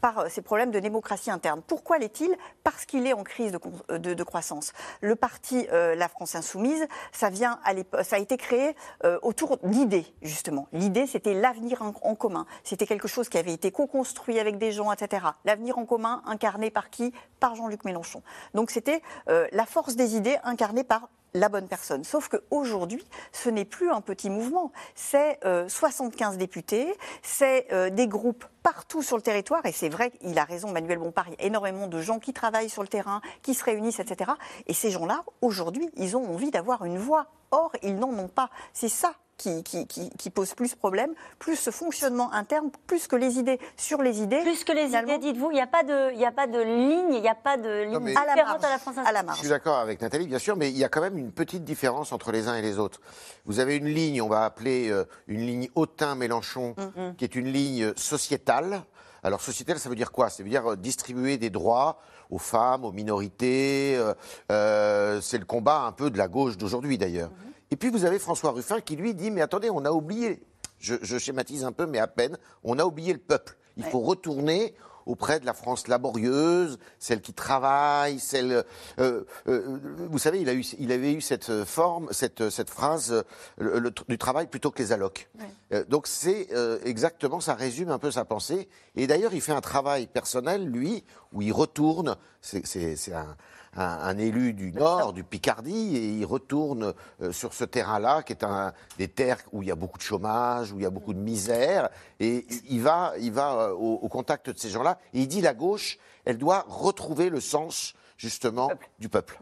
[0.00, 1.62] par ces problèmes de démocratie interne.
[1.66, 2.36] Pourquoi l'est-il?
[2.64, 4.72] Parce qu'il est en crise de, de croissance.
[5.00, 7.60] Le parti euh, La France Insoumise, ça, vient
[8.02, 8.74] ça a été créé
[9.04, 10.66] euh, autour d'idées, justement.
[10.72, 12.46] L'idée, c'était l'avenir en, commun.
[12.62, 15.26] C'était quelque chose qui avait été co-construit avec des gens, etc.
[15.44, 17.12] L'avenir en commun incarné par qui?
[17.38, 18.22] Par Jean-Luc Mélenchon.
[18.54, 22.04] Donc c'était euh, la force des idées incarnée par la bonne personne.
[22.04, 24.72] Sauf qu'aujourd'hui, ce n'est plus un petit mouvement.
[24.94, 29.66] C'est euh, 75 députés, c'est euh, des groupes partout sur le territoire.
[29.66, 32.32] Et c'est vrai, il a raison, Manuel Bompard, il y a énormément de gens qui
[32.32, 34.30] travaillent sur le terrain, qui se réunissent, etc.
[34.66, 37.26] Et ces gens-là, aujourd'hui, ils ont envie d'avoir une voix.
[37.50, 38.50] Or, ils n'en ont pas.
[38.72, 43.16] C'est ça qui, qui, qui, qui pose plus problème, plus ce fonctionnement interne, plus que
[43.16, 43.58] les idées.
[43.76, 44.40] Sur les idées.
[44.42, 47.14] Plus que les idées, dites-vous, il n'y a, pas de- y a pas de ligne,
[47.14, 48.64] il n'y a pas de ligne mais- à la différente marge.
[48.64, 50.84] à la France à la Je suis d'accord avec Nathalie, bien sûr, mais il y
[50.84, 53.00] a quand même une petite différence entre les uns et les autres.
[53.44, 57.52] Vous avez une ligne, on va appeler euh, une ligne Autain-Mélenchon, Mm, qui est une
[57.52, 58.82] ligne sociétale.
[59.22, 60.28] Alors sociétale, ça veut dire quoi?
[60.30, 61.98] Ça veut dire euh, distribuer des droits
[62.30, 63.96] aux femmes, aux minorités.
[63.96, 64.14] euh,
[64.52, 67.30] euh, c'est le combat un peu de la gauche d'aujourd'hui d'ailleurs.
[67.30, 67.50] Mm-hmm.
[67.74, 70.40] Et puis vous avez François Ruffin qui lui dit, mais attendez, on a oublié,
[70.78, 73.56] je, je schématise un peu, mais à peine, on a oublié le peuple.
[73.76, 78.64] Il faut retourner auprès de la France laborieuse, celle qui travaille, celle.
[79.00, 83.10] euh, euh, vous savez, il, a eu, il avait eu cette forme, cette, cette phrase
[83.12, 83.22] euh,
[83.58, 85.28] le- le tr- du travail plutôt que les allocs.
[85.72, 88.68] Euh, donc c'est euh, exactement, ça résume un peu sa pensée.
[88.94, 92.16] Et d'ailleurs, il fait un travail personnel, lui, où il retourne.
[92.40, 93.36] C'est un,
[93.76, 98.32] un- un élu du Nord, du Picardie, et il retourne euh, sur ce terrain-là, qui
[98.32, 100.90] est un des terres où il y a beaucoup de chômage, où il y a
[100.90, 101.88] beaucoup de misère,
[102.20, 105.40] et il va, il va euh, au, au contact de ces gens-là, et il dit
[105.40, 109.38] la gauche, elle doit retrouver le sens justement du peuple.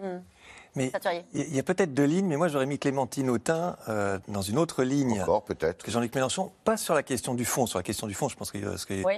[0.75, 0.91] Mais
[1.35, 4.59] il y a- peut-être deux lignes, mais moi j'aurais mis Clémentine Autain euh, dans une
[4.59, 5.21] autre ligne.
[5.21, 5.83] Encore peut-être.
[5.85, 7.67] Que Jean-Luc Mélenchon, pas sur la question du fond.
[7.67, 9.15] Sur la question du fond, je pense que euh, ce qui est, Oui.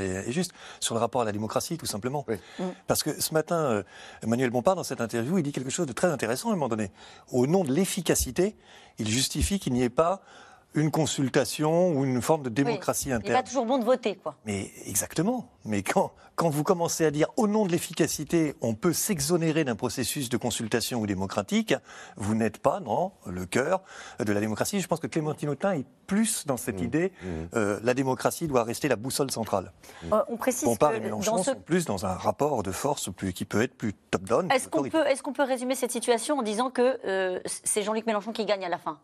[0.00, 0.52] est- est juste.
[0.80, 2.24] Sur le rapport à la démocratie, tout simplement.
[2.58, 2.64] Mm.
[2.86, 3.82] Parce que ce matin, euh,
[4.22, 6.68] Emmanuel Bompard, dans cette interview, il dit quelque chose de très intéressant à un moment
[6.68, 6.90] donné.
[7.32, 8.56] Au nom de l'efficacité,
[8.98, 10.22] il justifie qu'il n'y ait pas
[10.74, 13.42] une consultation ou une forme de démocratie Oui, Il n'est interne.
[13.42, 14.34] pas toujours bon de voter, quoi.
[14.44, 15.48] Mais exactement.
[15.64, 19.76] Mais quand, quand vous commencez à dire au nom de l'efficacité, on peut s'exonérer d'un
[19.76, 21.74] processus de consultation ou démocratique,
[22.16, 23.82] vous n'êtes pas dans le cœur
[24.18, 24.80] de la démocratie.
[24.80, 27.12] Je pense que Clémentine Autain est plus dans cette idée,
[27.54, 29.72] euh, la démocratie doit rester la boussole centrale.
[30.12, 32.72] Euh, on précise Bompard que et Mélenchon dans ce sont plus dans un rapport de
[32.72, 34.50] force plus, qui peut être plus top-down.
[34.50, 38.06] Est-ce qu'on peut, est qu'on peut résumer cette situation en disant que euh, c'est Jean-Luc
[38.06, 38.98] Mélenchon qui gagne à la fin?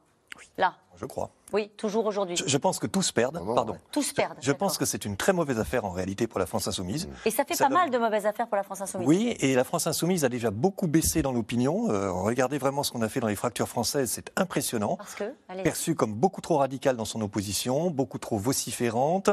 [0.58, 1.30] Là, Je crois.
[1.54, 2.36] oui, toujours aujourd'hui.
[2.36, 3.40] Je, je pense que tous perdent.
[3.54, 3.76] Pardon.
[3.90, 4.36] Tous perdent.
[4.40, 7.08] Je pense que c'est une très mauvaise affaire en réalité pour la France insoumise.
[7.24, 9.08] Et ça fait Ça pas donne- mal de mauvaises affaires pour la France insoumise.
[9.08, 11.90] Oui, et la France insoumise a déjà beaucoup baissé dans l'opinion.
[11.90, 14.96] Euh, regardez vraiment ce qu'on a fait dans les fractures françaises, c'est impressionnant.
[14.96, 19.30] Parce que, allez Perçue comme beaucoup trop radicale dans son opposition, beaucoup trop vociférante,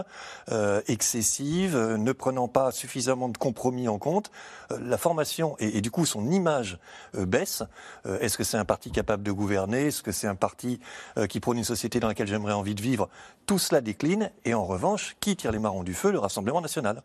[0.52, 4.32] euh, excessive, euh, ne prenant pas suffisamment de compromis en compte.
[4.72, 6.80] Euh, la formation et, et du coup son image
[7.16, 7.64] euh, baisse.
[8.06, 9.88] Euh, Est-ce que c'est un parti capable de gouverner?
[9.88, 10.80] Est-ce que c'est un parti
[11.18, 13.08] euh, qui prône une société dans laquelle j'aimerais envie de vivre
[13.46, 14.32] Tout cela décline.
[14.44, 16.12] Et en revanche, qui tire les marrons du feu?
[16.12, 17.02] Le Rassemblement national.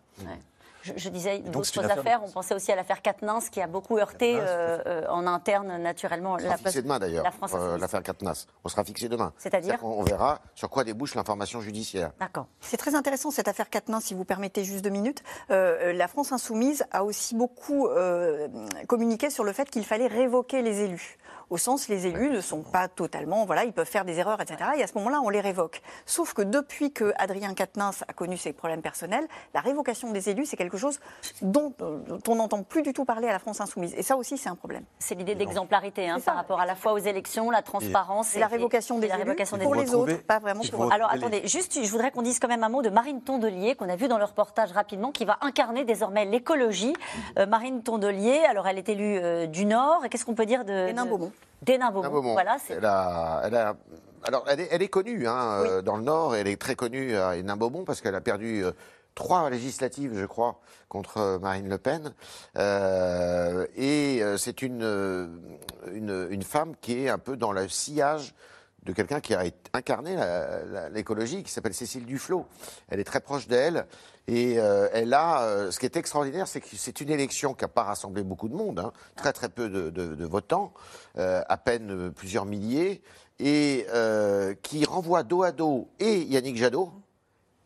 [0.83, 2.21] Je, je disais d'autres une affaire de affaires.
[2.25, 6.33] On pensait aussi à l'affaire Quatennens qui a beaucoup heurté euh, euh, en interne, naturellement,
[6.33, 8.47] On sera la fixé demain d'ailleurs, la France euh, l'affaire Katnas.
[8.65, 9.33] On sera fixé demain.
[9.39, 12.11] C'est-à-dire On verra sur quoi débouche l'information judiciaire.
[12.19, 12.49] D'accord.
[12.61, 15.23] C'est très intéressant cette affaire Quatennens, si vous permettez juste deux minutes.
[15.53, 18.49] Euh, la France insoumise a aussi beaucoup euh,
[18.89, 21.17] communiqué sur le fait qu'il fallait révoquer les élus.
[21.53, 24.71] Au sens, les élus ne sont pas totalement, voilà, ils peuvent faire des erreurs, etc.
[24.79, 25.83] Et à ce moment-là, on les révoque.
[26.07, 30.47] Sauf que depuis que Adrien Quatennens a connu ses problèmes personnels, la révocation des élus,
[30.47, 30.99] c'est quelque chose
[31.43, 33.93] dont, euh, dont on n'entend plus du tout parler à la France insoumise.
[33.99, 34.85] Et ça aussi, c'est un problème.
[34.99, 38.47] C'est l'idée d'exemplarité hein, par rapport à la fois aux élections, la transparence Et la
[38.47, 39.85] révocation des la élus révocation des pour élus.
[39.85, 42.71] les autres, pas vraiment pour Alors attendez, juste, je voudrais qu'on dise quand même un
[42.71, 46.25] mot de Marine Tondelier, qu'on a vu dans le reportage rapidement, qui va incarner désormais
[46.25, 46.95] l'écologie.
[47.39, 50.07] Euh, Marine Tondelier, alors elle est élue euh, du Nord.
[50.07, 50.73] Et qu'est-ce qu'on peut dire de.
[50.73, 50.87] Hénin-Beaumont.
[50.87, 51.33] D'Hénin-Beaumont.
[52.11, 52.33] Moment.
[52.33, 52.75] Voilà, c'est.
[52.75, 53.77] elle a, elle a-
[54.25, 57.17] alors, elle est, elle est connue hein, euh, dans le Nord, elle est très connue
[57.17, 58.71] à Hénin-Beaumont parce qu'elle a perdu euh,
[59.17, 62.15] trois législatives, je crois, contre euh, Marine Le Pen.
[62.57, 64.83] Euh, et c'est une,
[65.93, 68.35] une, une femme qui est un peu dans le sillage
[68.85, 69.43] de quelqu'un qui a
[69.75, 70.17] incarné
[70.93, 72.47] l'écologie, qui s'appelle Cécile Duflot.
[72.89, 73.87] Elle est très proche d'elle.
[74.29, 77.65] Et euh, elle a, euh, ce qui est extraordinaire, c'est que c'est une élection qui
[77.65, 80.73] n'a pas rassemblé beaucoup de monde, hein, très très peu de, votants,
[81.19, 83.03] euh, à peine plusieurs milliers,
[83.41, 83.87] et
[84.63, 86.93] qui renvoie dos à dos et Yannick Jadot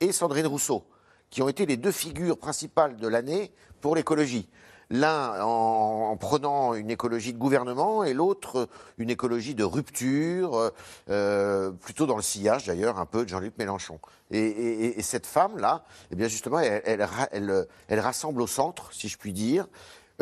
[0.01, 0.87] et Sandrine Rousseau,
[1.29, 4.49] qui ont été les deux figures principales de l'année pour l'écologie.
[4.91, 8.69] L'un en, en prenant une écologie de gouvernement et l'autre
[8.99, 10.71] une écologie de rupture,
[11.11, 13.99] euh, plutôt dans le sillage d'ailleurs un peu de Jean-Luc Mélenchon.
[14.31, 18.47] Et, et- et cette femme-là, eh bien justement, elle, elle ra- elle- elle rassemble au
[18.47, 19.67] centre, si je puis dire.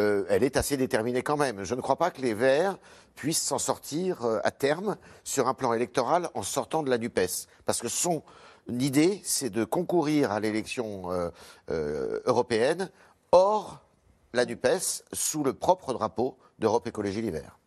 [0.01, 1.63] Euh, elle est assez déterminée quand même.
[1.63, 2.79] Je ne crois pas que les Verts
[3.15, 7.47] puissent s'en sortir euh, à terme sur un plan électoral en sortant de la NUPES.
[7.67, 8.23] Parce que son
[8.69, 11.11] idée, c'est de concourir à l'élection
[12.27, 12.91] européenne
[13.31, 13.84] hors
[14.35, 17.59] la NUPES, sous le propre drapeau d'Europe Écologie Les Verts.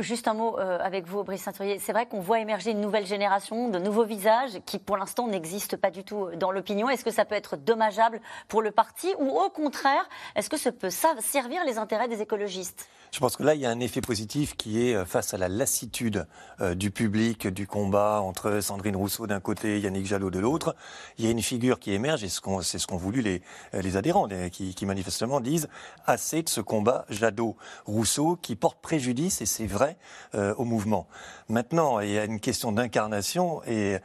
[0.00, 1.78] Juste un mot euh, avec vous, Brice Sainturier.
[1.78, 5.76] C'est vrai qu'on voit émerger une nouvelle génération, de nouveaux visages qui, pour l'instant, n'existent
[5.76, 6.88] pas du tout dans l'opinion.
[6.88, 10.72] Est-ce que ça peut être dommageable pour le parti ou, au contraire, est-ce que ça
[10.72, 12.88] peut servir les intérêts des écologistes?
[13.12, 15.38] Je pense que là, il y a un effet positif qui est euh, face à
[15.38, 16.26] la lassitude
[16.60, 20.76] euh, du public, du combat entre Sandrine Rousseau d'un côté et Yannick Jallot de l'autre.
[21.18, 24.28] Il y a une figure qui émerge, et c'est ce qu'ont voulu les, les adhérents,
[24.52, 25.68] qui, qui, manifestement disent
[26.06, 29.89] assez de ce combat Jadot-Rousseau qui porte préjudice, et c'est vrai,
[30.34, 31.06] euh, au mouvement.
[31.48, 33.98] Maintenant, il y a une question d'incarnation, et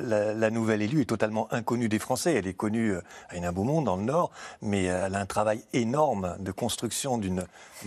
[0.00, 2.34] la, la, nouvelle élue est totalement inconnue des Français.
[2.34, 6.36] Elle est connue à Hénin Beaumont, dans le Nord, mais elle a un travail énorme
[6.40, 7.44] de construction d'une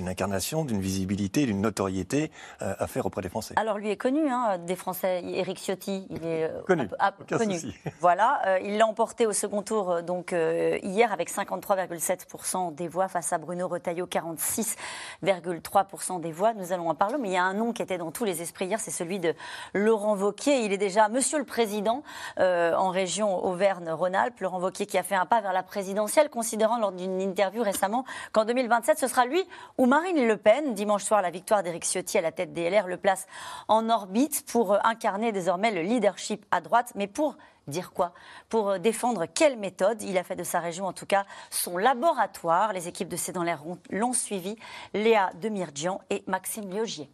[0.07, 3.53] incarnation d'une visibilité, d'une notoriété euh, à faire auprès des Français.
[3.57, 6.89] Alors lui est connu hein, des Français, Éric Ciotti, il est euh, connu.
[7.29, 7.61] connu.
[7.99, 13.33] Voilà, euh, il l'a emporté au second tour donc hier avec 53,7% des voix face
[13.33, 16.53] à Bruno Retailleau 46,3% des voix.
[16.53, 18.65] Nous allons en parler, il y a un nom qui était dans tous les esprits
[18.65, 19.33] hier, c'est celui de
[19.73, 20.65] Laurent Vauquier.
[20.65, 22.03] Il est déjà Monsieur le Président
[22.37, 24.39] en région Auvergne-Rhône-Alpes.
[24.39, 28.05] Laurent Vauquier qui a fait un pas vers la présidentielle, considérant lors d'une interview récemment
[28.31, 29.43] qu'en 2027 ce sera lui
[29.77, 30.73] ou Marine Le Peine.
[30.73, 33.27] Dimanche soir, la victoire d'Éric Ciotti à la tête des LR le place
[33.67, 36.93] en orbite pour euh, incarner désormais le leadership à droite.
[36.95, 38.13] Mais pour dire quoi?
[38.49, 40.01] Pour euh, défendre quelle méthode?
[40.01, 42.73] Il a fait de sa région, en tout cas, son laboratoire.
[42.73, 44.55] Les équipes de C'est dans l'air l'ont suivi.
[44.93, 47.09] Léa Demirjian et Maxime Liogier.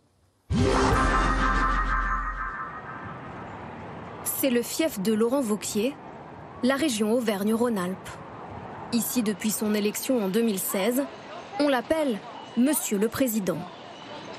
[4.23, 5.95] C'est le fief de Laurent Vauquier,
[6.63, 8.09] la région Auvergne-Rhône-Alpes.
[8.93, 11.03] Ici, depuis son élection en 2016,
[11.59, 12.17] on l'appelle
[12.57, 13.57] Monsieur le Président.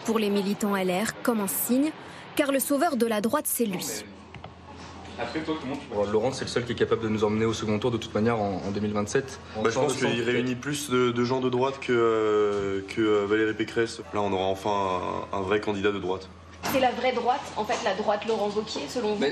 [0.06, 1.92] Pour les militants LR, comme un signe,
[2.34, 4.04] car le sauveur de la droite, c'est lui.
[5.20, 7.44] Après, toi, comment tu vois Laurent, c'est le seul qui est capable de nous emmener
[7.44, 11.24] au second tour de toute manière en, 2027 bah, Je pense qu'il réunit plus de,
[11.24, 14.00] gens de droite que, euh, que euh, Valérie Pécresse.
[14.14, 16.28] Là, on aura enfin un, vrai candidat de droite.
[16.72, 19.24] C'est la vraie droite, en fait, la droite Laurent Wauquiez, selon vous?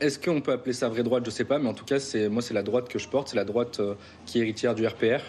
[0.00, 1.22] Est-ce qu'on peut appeler ça vraie droite?
[1.24, 1.98] Je sais pas, mais en tout cas,
[2.30, 3.94] moi, c'est la droite que je porte, c'est la droite euh,
[4.26, 5.20] qui est héritière du RPR.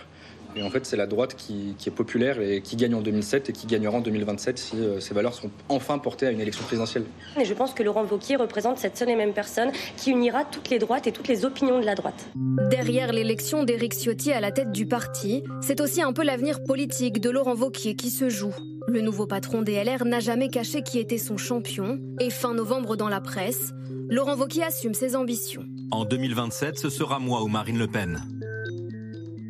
[0.56, 3.54] Et en fait, c'est la droite qui, est populaire et qui gagne en 2007 et
[3.54, 7.04] qui gagnera en 2027 si euh, ces valeurs sont enfin portées à une élection présidentielle.
[7.40, 10.70] Et je pense que Laurent Wauquiez représente cette seule et même personne qui unira toutes
[10.70, 12.28] les droites et toutes les opinions de la droite.
[12.70, 17.20] Derrière l'élection d'Éric Ciotti à la tête du parti, c'est aussi un peu l'avenir politique
[17.20, 18.54] de Laurent Wauquiez qui se joue.
[18.88, 22.00] Le nouveau patron des LR n'a jamais caché qui était son champion.
[22.20, 23.72] Et fin novembre dans la presse,
[24.10, 25.66] Laurent Wauquiez assume ses ambitions.
[25.92, 28.22] En 2027, ce sera moi ou Marine Le Pen.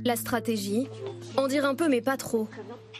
[0.05, 0.87] La stratégie
[1.35, 2.47] En dire un peu mais pas trop.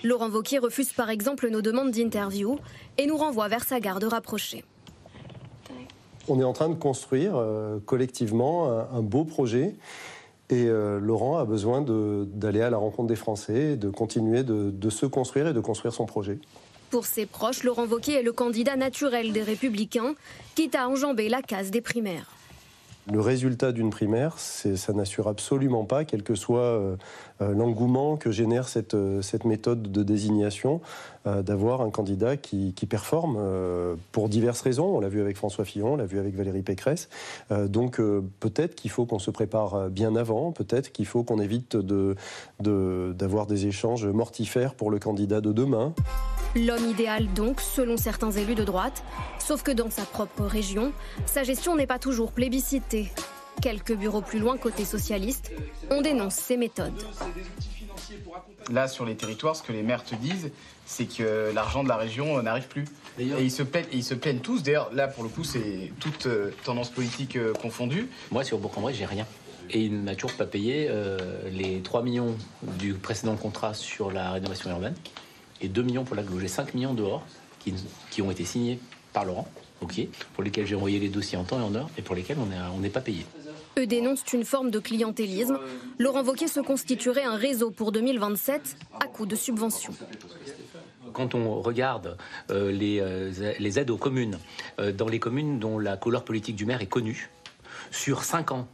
[0.04, 2.58] Laurent Vauquier refuse par exemple nos demandes d'interview
[2.98, 4.64] et nous renvoie vers sa garde rapprochée.
[6.28, 9.76] On est en train de construire euh, collectivement un, beau projet
[10.50, 14.90] et euh, Laurent a besoin d'aller à la rencontre des Français, de continuer de, de,
[14.90, 16.40] se construire et de construire son projet.
[16.90, 20.16] Pour ses proches, Laurent Vauquier est le candidat naturel des Républicains,
[20.56, 22.35] quitte à enjamber la case des primaires.
[23.12, 26.96] Le résultat d'une primaire, ça n'assure absolument pas, quel que soit euh,
[27.40, 30.82] euh, l'engouement que génère cette, euh, cette, méthode de désignation,
[31.26, 33.40] d'avoir un candidat qui, performe
[34.12, 34.98] pour diverses raisons.
[34.98, 37.10] On l'a vu avec François Fillon, on l'a vu avec Valérie Pécresse.
[37.50, 38.00] donc
[38.40, 42.16] peut-être qu'il faut qu'on se prépare bien avant, peut-être qu'il faut qu'on évite d'avoir
[42.60, 45.94] de, d'avoir des échanges mortifères pour le candidat de demain.
[46.56, 49.04] L'homme idéal donc, selon certains élus de droite,
[49.40, 50.94] sauf que dans sa propre région,
[51.26, 53.12] sa gestion n'est pas toujours plébiscitée
[53.62, 55.52] Quelques bureaux plus loin, côté socialiste,
[55.90, 57.04] on dénonce ces méthodes.
[58.70, 60.52] Là, sur les territoires, ce que les maires te disent,
[60.86, 62.86] c'est que l'argent de la région n'arrive plus.
[63.18, 64.62] Et ils, se plaignent, ils se plaignent tous.
[64.64, 68.10] D'ailleurs, là, pour le coup, c'est toute euh, tendance politique euh, confondue.
[68.32, 69.26] Moi, sur Bourg-en-Bresse, j'ai rien.
[69.72, 71.18] Et il n'a toujours pas payé euh,
[71.50, 72.36] les 3 millions
[72.80, 74.96] du précédent contrat sur la rénovation urbaine
[75.62, 77.26] et 2 millions pour la J'ai 5 millions dehors
[77.60, 77.74] qui,
[78.12, 78.80] qui ont été signés
[79.12, 79.48] par Laurent
[80.34, 82.80] pour lesquels j'ai envoyé les dossiers en temps et en heure et pour lesquels on
[82.80, 83.26] n'est pas payé.
[83.78, 85.60] Eux dénoncent une forme de clientélisme.
[86.00, 89.94] Laurent Wauquiez se constituerait un réseau pour 2027 à coût de subventions
[91.16, 92.18] quand on regarde
[92.52, 94.38] euh, euh, les, aides aux communes,
[94.80, 97.32] euh, dans les communes dont la couleur politique du maire est connue,
[97.90, 98.68] sur 5 ans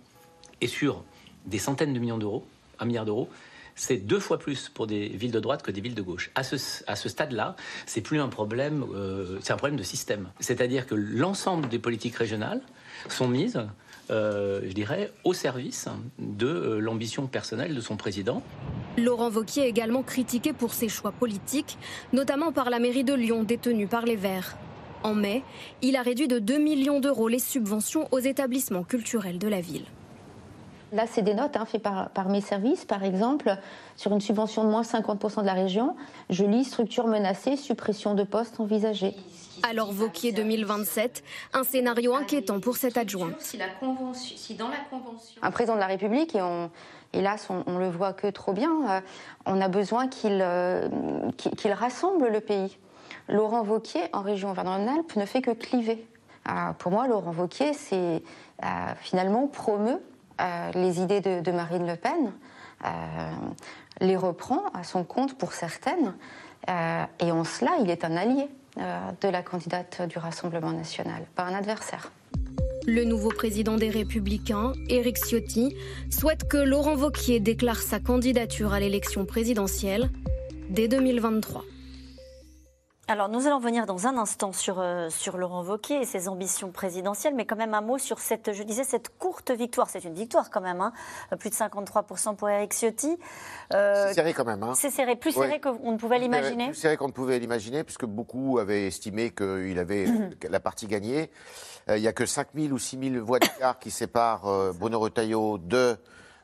[0.60, 1.04] et sur
[1.45, 2.45] des centaines de millions d'euros,
[2.80, 3.30] un milliard d'euros,
[3.75, 6.32] c'est deux fois plus pour des villes de droite que des villes de gauche.
[6.36, 8.86] À ce, stade-là, c'est plus un problème,
[9.41, 10.30] c'est un problème de système.
[10.39, 12.62] C'est-à-dire que l'ensemble des politiques régionales
[13.08, 13.65] sont mises,
[14.12, 15.88] euh, je dirais, au service
[16.19, 18.43] de euh, l'ambition personnelle de son président.
[18.97, 21.78] Laurent Vauquier est également critiqué pour ses choix politiques,
[22.12, 24.58] notamment par la mairie de Lyon détenue par les Verts.
[25.04, 25.43] En mai,
[25.82, 29.85] il a réduit de 2 millions d'euros les subventions aux établissements culturels de la ville.
[30.92, 32.83] Là, c'est des notes hein, faites par, par, mes services.
[32.83, 33.56] Par exemple,
[33.96, 35.96] sur une subvention de moins 50% de la région,
[36.29, 39.15] je lis structure menacée, suppression de postes envisagée.
[39.63, 41.23] Alors Vauquier 2027,
[41.54, 43.31] un scénario inquiétant pour cet adjoint.
[43.39, 45.42] Si, la convention, si dans la convention...
[45.42, 46.69] Un président de la République, et on,
[47.13, 49.02] hélas, on, on le voit que trop bien, euh,
[49.46, 50.89] on a besoin qu'il euh,
[51.37, 52.77] qu'il rassemble le pays.
[53.29, 56.06] Laurent Vauquier, en région Auvergne-Rhône-Alpes, ne fait que cliver.
[56.50, 58.21] Euh, pour moi, Laurent Vauquier, c'est
[59.02, 60.00] finalement promeut
[60.73, 62.31] les idées de, Marine Le Pen,
[64.00, 66.13] les reprend à son compte pour certaines,
[66.67, 71.54] et en cela, il est un allié de la candidate du Rassemblement national, pas un
[71.54, 72.12] adversaire.
[72.87, 75.75] Le nouveau président des Républicains, Éric Ciotti,
[76.10, 80.10] souhaite que Laurent Vauquier déclare sa candidature à l'élection présidentielle
[80.69, 81.63] dès 2023.
[83.12, 86.71] Alors, nous allons venir dans un instant sur, euh, sur Laurent Wauquiez et ses ambitions
[86.71, 89.89] présidentielles, mais quand même un mot sur cette, je disais, cette courte victoire.
[89.89, 90.93] C'est une victoire quand même, hein.
[91.37, 93.17] plus de 53% pour Eric Ciotti.
[93.73, 94.63] Euh, c'est serré quand même.
[94.63, 94.75] Hein.
[94.75, 96.67] C'est serré, plus serré qu'on ne pouvait l'imaginer.
[96.67, 100.05] Plus serré qu'on ne pouvait l'imaginer, puisque beaucoup avaient estimé qu'il avait
[100.49, 101.31] la partie gagnée.
[101.89, 104.71] Euh, il n'y a que 5 000 ou 6 000 voix d'écart qui séparent euh,
[104.71, 105.97] Bruno Retailleau de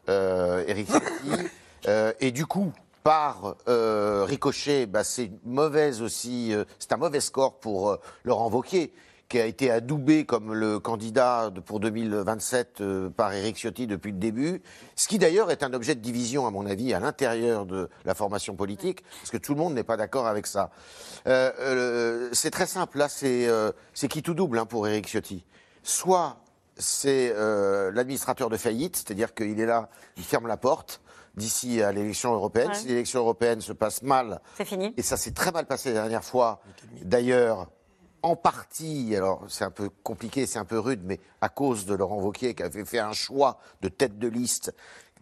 [0.10, 1.48] Eric Ciotti.
[2.20, 2.74] et du coup,
[3.08, 8.50] par euh, ricochet, bah, c'est mauvaise aussi, euh, c'est un mauvais score pour euh, Laurent
[8.50, 8.92] Wauquiez,
[9.30, 12.84] qui a été adoubé comme le candidat pour 2027
[13.16, 14.62] par Éric Ciotti depuis le début,
[14.98, 18.14] ce qui d'ailleurs est un objet de division, à mon avis, à l'intérieur de la
[18.14, 20.70] formation politique, parce que tout le monde n'est pas d'accord avec ça.
[21.26, 25.46] c'est très simple, là, c'est qui tout double hein, pour Éric Ciotti.
[25.82, 26.36] Soit
[26.76, 27.34] c'est
[27.94, 29.88] l'administrateur de faillite, c'est-à-dire qu'il est là,
[30.18, 31.02] il ferme la porte,
[31.38, 32.74] d'ici à l'élection européenne.
[32.74, 34.94] Si l'élection européenne se passe mal, c'est fini.
[34.98, 36.60] Et ça s'est très mal passé la dernière fois.
[37.04, 37.68] D'ailleurs,
[38.24, 41.94] en partie, alors c'est un peu compliqué, c'est un peu rude, mais à cause de
[41.94, 44.74] Laurent Wauquiez qui avait fait un choix de tête de liste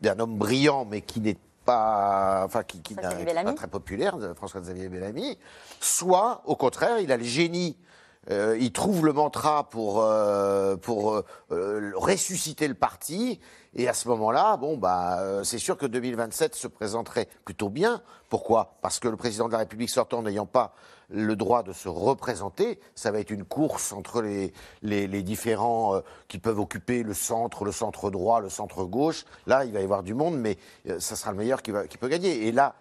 [0.02, 4.88] d'un homme brillant, mais qui n'est pas, enfin, qui, qui n'est pas très populaire, François-Xavier
[4.88, 5.38] Bellamy,
[5.82, 7.78] soit, au contraire, il a le génie
[8.32, 11.22] euh, il trouve le mantra pour, euh, pour
[11.52, 13.40] euh, ressusciter le parti.
[13.76, 18.02] Et à ce moment-là, bon, bah, c'est sûr que 2027 se présenterait plutôt bien.
[18.30, 18.78] Pourquoi?
[18.82, 20.74] Parce que le président de la République sortant n'ayant pas
[21.10, 26.02] le droit de se représenter, ça va être une course entre les, les, les différents
[26.30, 29.26] qui peuvent occuper le centre, le centre droit, le centre gauche.
[29.46, 30.58] Là, il va y avoir du monde, mais
[31.00, 32.48] ça sera le meilleur qui, va, qui peut gagner.
[32.48, 32.76] Et là,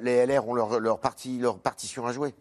[0.00, 2.34] les LR ont leur, leur, parti, leur partition à jouer.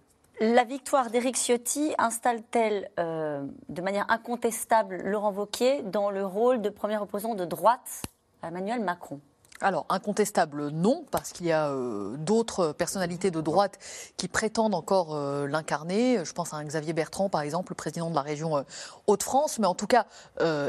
[0.46, 6.68] La victoire d'Éric Ciotti installe-t-elle euh, de manière incontestable Laurent Wauquiez dans le rôle de
[6.68, 8.02] premier opposant de droite
[8.42, 9.22] à Emmanuel Macron?
[9.62, 13.78] Alors, incontestable, non, parce qu'il y a euh, d'autres personnalités de droite
[14.18, 16.20] qui prétendent encore euh, l'incarner.
[16.26, 18.64] Je pense à Xavier Bertrand, par exemple, le président de la région euh,
[19.08, 19.60] Hauts-de-France.
[19.60, 20.06] Mais en tout cas,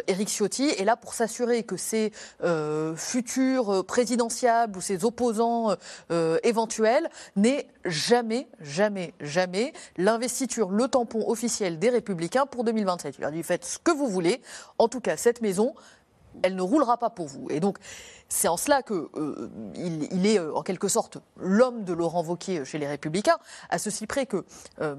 [0.06, 2.12] Éric Ciotti est là pour s'assurer que ses
[2.96, 5.74] futurs présidentiables ou ses opposants
[6.42, 13.16] éventuels n'aient jamais, jamais, jamais l'investiture, le tampon officiel des Républicains pour 2027.
[13.18, 14.42] Il leur dit faites ce que vous voulez.
[14.78, 15.74] En tout cas, cette maison,
[16.42, 17.48] elle ne roulera pas pour vous.
[17.50, 17.78] Et donc,
[18.34, 22.64] c'est en cela qu'il euh, il est euh, en quelque sorte l'homme de Laurent Wauquiez
[22.64, 23.36] chez les Républicains,
[23.70, 24.44] à ceci près que
[24.80, 24.96] euh,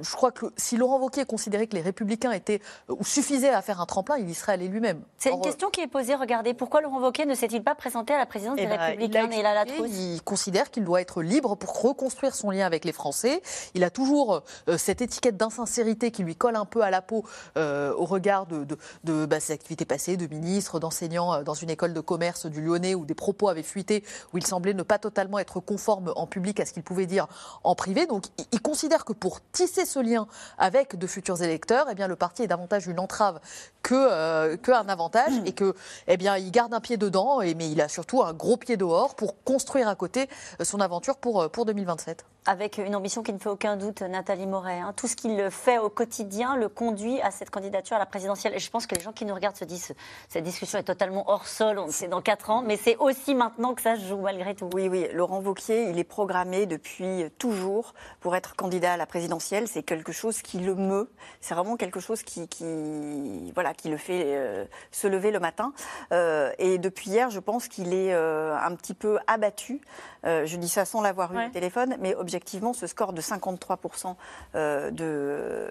[0.00, 3.82] je crois que si Laurent Wauquiez considérait que les Républicains étaient ou suffisaient à faire
[3.82, 5.02] un tremplin, il y serait allé lui-même.
[5.18, 6.14] C'est une question qui est posée.
[6.14, 9.28] Regardez, pourquoi Laurent Wauquiez ne s'est-il pas présenté à la présidence des eh ben, Républicains
[9.30, 13.42] il, a il considère qu'il doit être libre pour reconstruire son lien avec les Français.
[13.74, 14.42] Il a toujours
[14.78, 17.24] cette étiquette d'insincérité qui lui colle un peu à la peau
[17.56, 18.66] au regard de,
[19.04, 23.04] de, bah, ses activités passées de ministre, d'enseignant dans une école de commerce du Où
[23.04, 26.66] des propos avaient fuité, où il semblait ne pas totalement être conforme en public à
[26.66, 27.26] ce qu'il pouvait dire
[27.64, 28.06] en privé.
[28.06, 32.42] Donc il, considère que pour tisser ce lien avec de futurs électeurs, eh le parti
[32.42, 33.40] est davantage une entrave
[33.82, 35.74] que, euh, qu'un avantage et que
[36.06, 39.42] eh il garde un pied dedans, mais il a surtout un gros pied dehors pour
[39.42, 40.28] construire à côté
[40.62, 44.46] son aventure pour, euh, pour 2027 avec une ambition qui ne fait aucun doute, Nathalie
[44.46, 44.80] Moret.
[44.80, 44.92] Hein.
[44.96, 48.54] Tout ce qu'il fait au quotidien le conduit à cette candidature à la présidentielle.
[48.54, 49.94] Et je pense que les gens qui nous regardent se disent
[50.28, 53.82] cette discussion est totalement hors sol, c'est dans 4 ans, mais c'est aussi maintenant que
[53.82, 54.70] ça se joue malgré tout.
[54.72, 59.68] Oui, oui, Laurent Wauquiez, il est programmé depuis toujours pour être candidat à la présidentielle.
[59.68, 61.10] C'est quelque chose qui le meut.
[61.40, 65.72] C'est vraiment quelque chose qui, qui, voilà, qui le fait euh, se lever le matin.
[66.12, 69.80] Euh, et depuis hier, je pense qu'il est euh, un petit peu abattu.
[70.24, 74.14] je dis ça sans l'avoir eu au téléphone, mais objectivement, ce score de 53%
[74.54, 75.68] de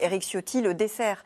[0.00, 1.22] Eric Ciotti le dessert.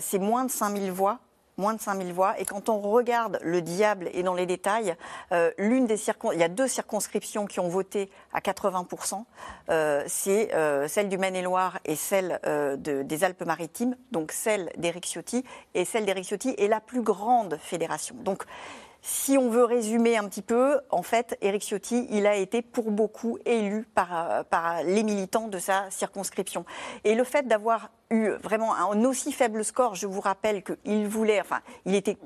[0.00, 1.20] c'est moins de 5000 voix
[1.58, 2.38] moins de 5000 voix.
[2.38, 4.94] Et quand on regarde le diable et dans les détails,
[5.32, 5.96] euh, l'une des
[6.32, 9.24] il y a deux circonscriptions qui ont voté à 80%.
[9.70, 15.44] Euh, c'est euh, celle du Maine-et-Loire et celle de, des Alpes-Maritimes, donc celle d'Éric Ciotti.
[15.74, 18.14] Et celle d'Éric Ciotti est la plus grande fédération.
[18.20, 18.44] Donc
[19.08, 22.90] si on veut résumer un petit peu, en fait, Éric Ciotti, il a été pour
[22.90, 26.64] beaucoup élu par, par les militants de sa circonscription.
[27.04, 31.40] Et le fait d'avoir eu vraiment un aussi faible score, je vous rappelle qu'il voulait,
[31.40, 32.18] enfin, il était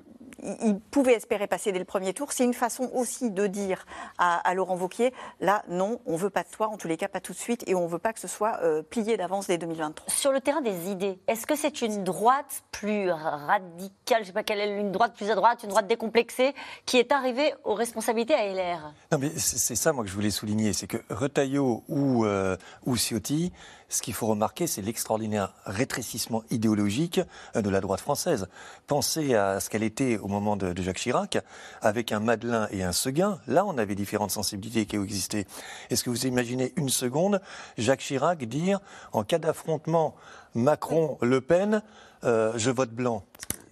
[0.43, 2.33] il pouvait espérer passer dès le premier tour.
[2.33, 3.85] C'est une façon aussi de dire
[4.19, 7.21] à, Laurent Vauquier, là, non, on veut pas de toi, en tous les cas pas
[7.21, 10.09] tout de suite, et on veut pas que ce soit euh, plié d'avance dès 2023.
[10.09, 14.43] Sur le terrain des idées, est-ce que c'est une droite plus radicale, je sais pas
[14.43, 16.55] quelle est une droite plus à droite, une droite décomplexée,
[16.87, 20.31] qui est arrivée aux responsabilités à LR Non, mais c'est ça, moi, que je voulais
[20.31, 23.53] souligner, c'est que Retailleau ou, euh, ou Ciotti,
[23.91, 27.21] ce qu'il faut remarquer, c'est l'extraordinaire rétrécissement idéologique
[27.57, 28.49] euh, de la droite française.
[28.87, 31.39] Pensez à ce qu'elle était au moment de, Jacques Chirac,
[31.83, 33.41] avec un Madelin et un Seguin.
[33.49, 35.45] Là, on avait différentes sensibilités qui existaient.
[35.91, 37.43] Est-ce que vous imaginez une seconde
[37.79, 38.79] Jacques Chirac dire,
[39.13, 40.15] en cas d'affrontement
[40.55, 41.83] Macron-Le Pen,
[42.23, 43.25] euh, je vote blanc?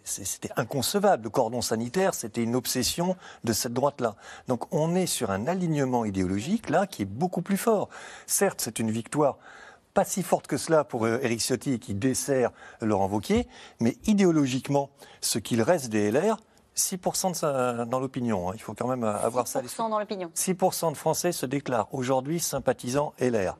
[0.02, 1.24] C'était inconcevable.
[1.24, 3.14] Le cordon sanitaire, c'était une obsession
[3.44, 4.16] de cette droite-là.
[4.48, 7.88] Donc on est sur un alignement idéologique, là, qui est beaucoup plus fort.
[8.26, 9.38] Certes, c'est une victoire
[9.98, 13.48] pas si forte que cela pour euh, Éric Ciotti qui dessert Laurent Wauquiez,
[13.80, 14.90] mais idéologiquement,
[15.20, 16.36] ce qu'il reste des LR,
[16.76, 18.52] 6% dans l'opinion, hein.
[18.54, 19.60] il faut quand même avoir ça.
[19.60, 20.30] 6% dans l'opinion.
[20.36, 23.58] 6% de Français se déclarent aujourd'hui sympathisants LR.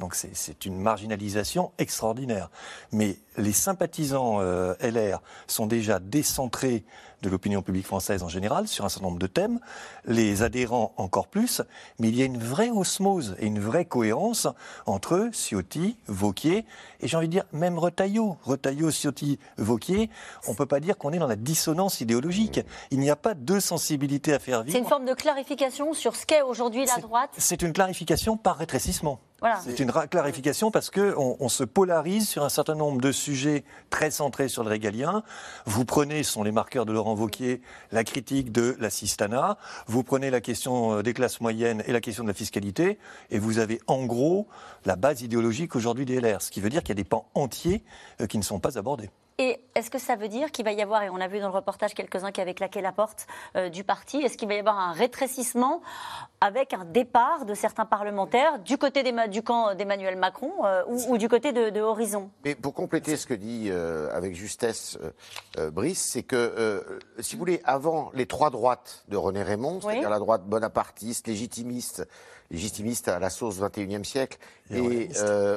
[0.00, 2.50] Donc c'est une marginalisation extraordinaire.
[2.92, 6.84] Mais les sympathisants euh, LR sont déjà décentrés
[7.24, 9.58] de l'opinion publique française en général sur un certain nombre de thèmes,
[10.04, 11.62] les adhérents encore plus,
[11.98, 14.46] mais il y a une vraie osmose et une vraie cohérence
[14.84, 16.66] entre eux, Ciotti, Vauquier,
[17.00, 18.36] et j'ai envie de dire même Retailleau.
[18.42, 20.10] Retailleau, Ciotti, Vauquier,
[20.46, 22.60] on ne peut pas dire qu'on est dans la dissonance idéologique.
[22.90, 24.76] Il n'y a pas deux sensibilités à faire vivre.
[24.76, 27.30] C'est une forme de clarification sur ce qu'est aujourd'hui la droite?
[27.38, 29.18] C'est une clarification par rétrécissement.
[29.62, 34.10] C'est une clarification parce qu'on on se polarise sur un certain nombre de sujets très
[34.10, 35.22] centrés sur le régalien.
[35.66, 37.60] Vous prenez, ce sont les marqueurs de Laurent Vauquier,
[37.92, 42.00] la critique de la Sistana, vous prenez la question euh, des classes moyennes et la
[42.00, 42.98] question de la fiscalité,
[43.30, 44.48] et vous avez en gros
[44.84, 47.28] la base idéologique aujourd'hui des LR, ce qui veut dire qu'il y a des pans
[47.34, 47.82] entiers
[48.20, 49.10] euh, qui ne sont pas abordés.
[49.38, 51.48] Et est-ce que ça veut dire qu'il va y avoir, et on a vu dans
[51.48, 53.26] le reportage quelques-uns qui avaient claqué la porte
[53.56, 55.82] euh, du parti, est-ce qu'il va y avoir un rétrécissement
[56.40, 61.28] avec un départ de certains parlementaires du côté du camp d'Emmanuel Macron euh, ou, du
[61.28, 62.30] côté de, Horizon?
[62.44, 64.98] Mais pour compléter ce que dit euh, avec justesse
[65.72, 70.20] Brice, c'est que, si vous voulez, avant les trois droites de René Raymond, c'est-à-dire la
[70.20, 72.06] droite bonapartiste, légitimiste,
[72.52, 74.38] légitimiste à la sauce 21e siècle,
[74.70, 75.08] et, et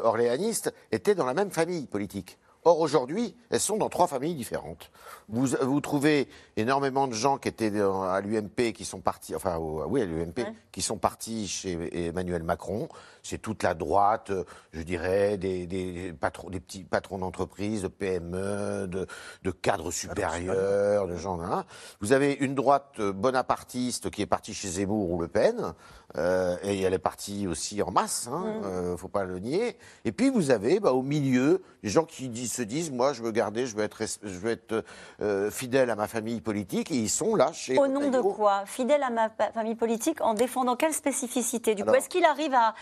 [0.04, 2.40] orléaniste, étaient dans la même famille politique.
[2.68, 4.92] Or, aujourd'hui, elles sont dans trois familles différentes.
[5.30, 10.02] Vous, vous trouvez énormément de gens qui étaient à l'UMP, qui sont partis, enfin, oui,
[10.02, 12.90] à l'UMP, qui sont partis chez Emmanuel Macron.
[13.28, 14.32] C'est toute la droite,
[14.72, 21.42] je dirais, des, patrons, des petits patrons d'entreprise, de PME, de, cadres supérieurs, de gens.
[21.42, 21.66] Hein.
[22.00, 25.74] Vous avez une droite bonapartiste qui est partie chez Zemmour ou Le Pen.
[26.16, 28.64] Euh, et elle est partie aussi en masse, hein, ne mm.
[28.66, 29.78] euh, faut pas le nier.
[30.06, 33.32] Et puis vous avez bah, au milieu des gens qui se disent, moi je veux
[33.32, 34.86] garder, je veux être, je veux être
[35.22, 37.78] euh, fidèle à ma famille politique, et ils sont là chez.
[37.78, 38.64] Au nom de quoi?
[38.66, 41.76] Fidèle à ma famille politique en défendant quelle spécificité?
[41.76, 42.74] Du coup, est-ce qu'il arrive à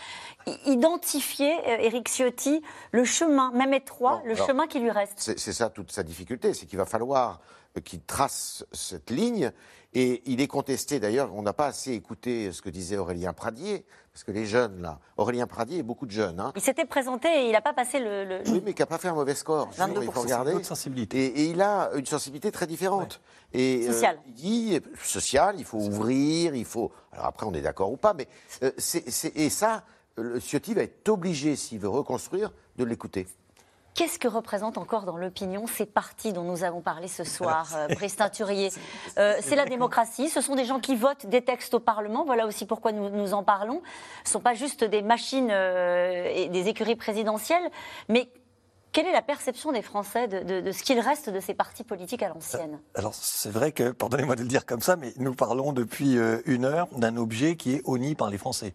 [0.66, 5.90] identifier, Éric Ciotti, le chemin, même étroit, le chemin qui lui reste C'est ça toute
[5.90, 7.40] sa difficulté, c'est qu'il va falloir
[7.84, 9.52] qu'il trace cette ligne
[9.94, 13.86] et il est contesté, d'ailleurs, on n'a pas assez écouté ce que disait Aurélien Pradier,
[14.12, 16.38] parce que les jeunes, là, Aurélien Pradier et beaucoup de jeunes.
[16.38, 16.52] Hein.
[16.54, 19.08] Il s'était présenté et il n'a pas passé le, Oui, mais qui n'a pas fait
[19.08, 19.70] un mauvais score.
[19.70, 20.02] 22%.
[20.02, 20.62] Il faut regarder.
[20.64, 21.26] Sensibilité.
[21.26, 23.22] Et, et, il a une sensibilité très différente.
[23.54, 24.18] Et, euh, social.
[24.26, 26.92] il dit, social, il faut ouvrir, il faut...
[27.12, 28.28] Alors après, on est d'accord ou pas, mais
[28.64, 29.34] euh, c'est...
[29.34, 29.82] Et ça,
[30.16, 33.26] le Ciotti va être obligé, s'il veut reconstruire, de l'écouter.
[33.96, 37.88] Qu'est-ce que représentent encore dans l'opinion ces partis dont nous avons parlé ce soir, euh,
[37.94, 38.68] Brice Teinturier
[39.18, 42.46] euh, C'est la démocratie, ce sont des gens qui votent des textes au Parlement, voilà
[42.46, 43.80] aussi pourquoi nous, nous en parlons.
[44.24, 47.70] Ce ne sont pas juste des machines euh, et des écuries présidentielles,
[48.10, 48.28] mais
[48.96, 52.30] quelle est la perception des Français de, ce qu'il reste de ces partis politiques à
[52.30, 52.78] l'ancienne?
[52.94, 56.40] Alors c'est vrai que, pardonnez-moi de le dire comme ça, mais nous parlons depuis euh,
[56.46, 58.72] une heure d'un objet qui est honni par les Français.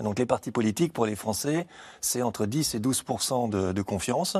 [0.00, 1.66] Donc les partis politiques, pour les Français,
[2.00, 3.04] c'est entre 10 et 12
[3.50, 4.38] de, de confiance.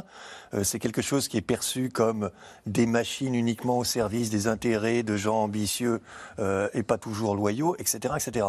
[0.54, 2.30] Euh, c'est quelque chose qui est perçu comme
[2.64, 6.00] des machines uniquement au service des intérêts de gens ambitieux
[6.38, 8.46] euh, et pas toujours loyaux, etc., etc.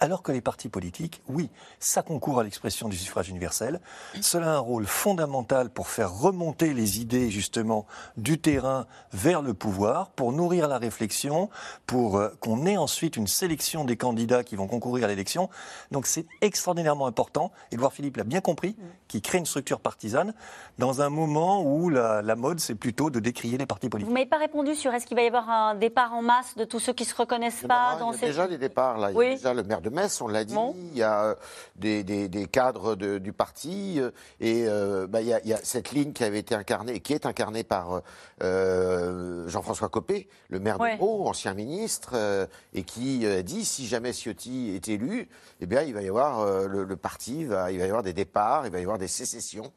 [0.00, 3.80] Alors que les partis politiques, oui, ça concourt à l'expression du suffrage universel.
[4.20, 7.86] Cela a un rôle fondamental pour faire remonter les idées, justement,
[8.16, 11.48] du terrain vers le pouvoir, pour nourrir la réflexion,
[11.86, 15.48] pour euh, qu'on ait ensuite une sélection des candidats qui vont concourir à l'élection.
[15.90, 17.52] Donc c'est extraordinairement important.
[17.70, 18.76] Edouard Philippe l'a bien compris,
[19.08, 20.34] qui crée une structure partisane
[20.78, 24.08] dans un moment où la, la mode, c'est plutôt de décrier les partis politiques.
[24.08, 26.64] Vous m'avez pas répondu sur est-ce qu'il va y avoir un départ en masse de
[26.64, 28.26] tous ceux qui se reconnaissent pas dans il y a ces...
[28.26, 29.10] déjà des départs là.
[29.10, 29.26] Il y Oui.
[29.26, 30.54] a déjà le maire de Metz, on l'a dit.
[30.92, 31.34] Il y a euh,
[31.76, 34.10] des, des- des cadres de- du parti euh,
[34.40, 36.98] et euh, bah, il, y a, il y a cette ligne qui avait été incarnée,
[37.00, 38.02] qui est incarnée par
[38.42, 40.96] euh, Jean-François Copé, le maire Ouais.
[40.96, 45.28] de Meaux, ancien ministre, euh, et qui dit si jamais Ciotti est élu,
[45.60, 48.12] eh bien il va y avoir le, le parti, va, il va y avoir des
[48.12, 49.72] départs, il va y avoir des sécessions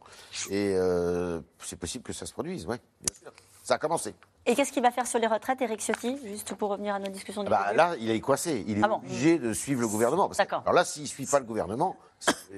[0.49, 0.75] et
[1.63, 3.31] c'est possible que ça se produise, sûr.
[3.63, 4.15] Ça a commencé.
[4.49, 7.09] Et qu'est-ce qu'il va faire sur les retraites, Éric Ciotti Juste pour revenir à nos
[7.09, 8.63] discussions du Bah, là, il est coincé.
[8.65, 8.95] Il est Ah bon.
[8.95, 10.29] obligé de suivre le gouvernement.
[10.29, 10.55] Parce que-.
[10.55, 12.57] Alors là, s'il ne suit pas le gouvernement, ça ne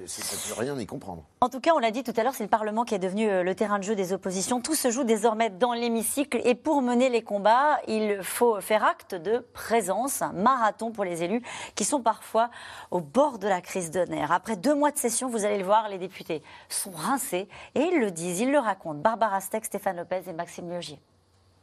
[0.54, 1.24] peut rien y comprendre.
[1.40, 3.28] En tout cas, on l'a dit tout à l'heure, c'est le Parlement qui est devenu
[3.28, 4.60] euh, le terrain de jeu des oppositions.
[4.60, 6.40] Tout se joue désormais dans l'hémicycle.
[6.44, 11.24] Et pour mener les combats, il faut faire acte de présence, un marathon pour les
[11.24, 11.42] élus
[11.74, 12.50] qui sont parfois
[12.92, 14.30] au bord de la crise de nerfs.
[14.30, 17.48] Après deux mois de session, vous allez le voir, les députés sont rincés.
[17.74, 19.00] Et ils le disent, ils le racontent.
[19.00, 20.68] Barbara Steck, Stéphane Lopez et Maxime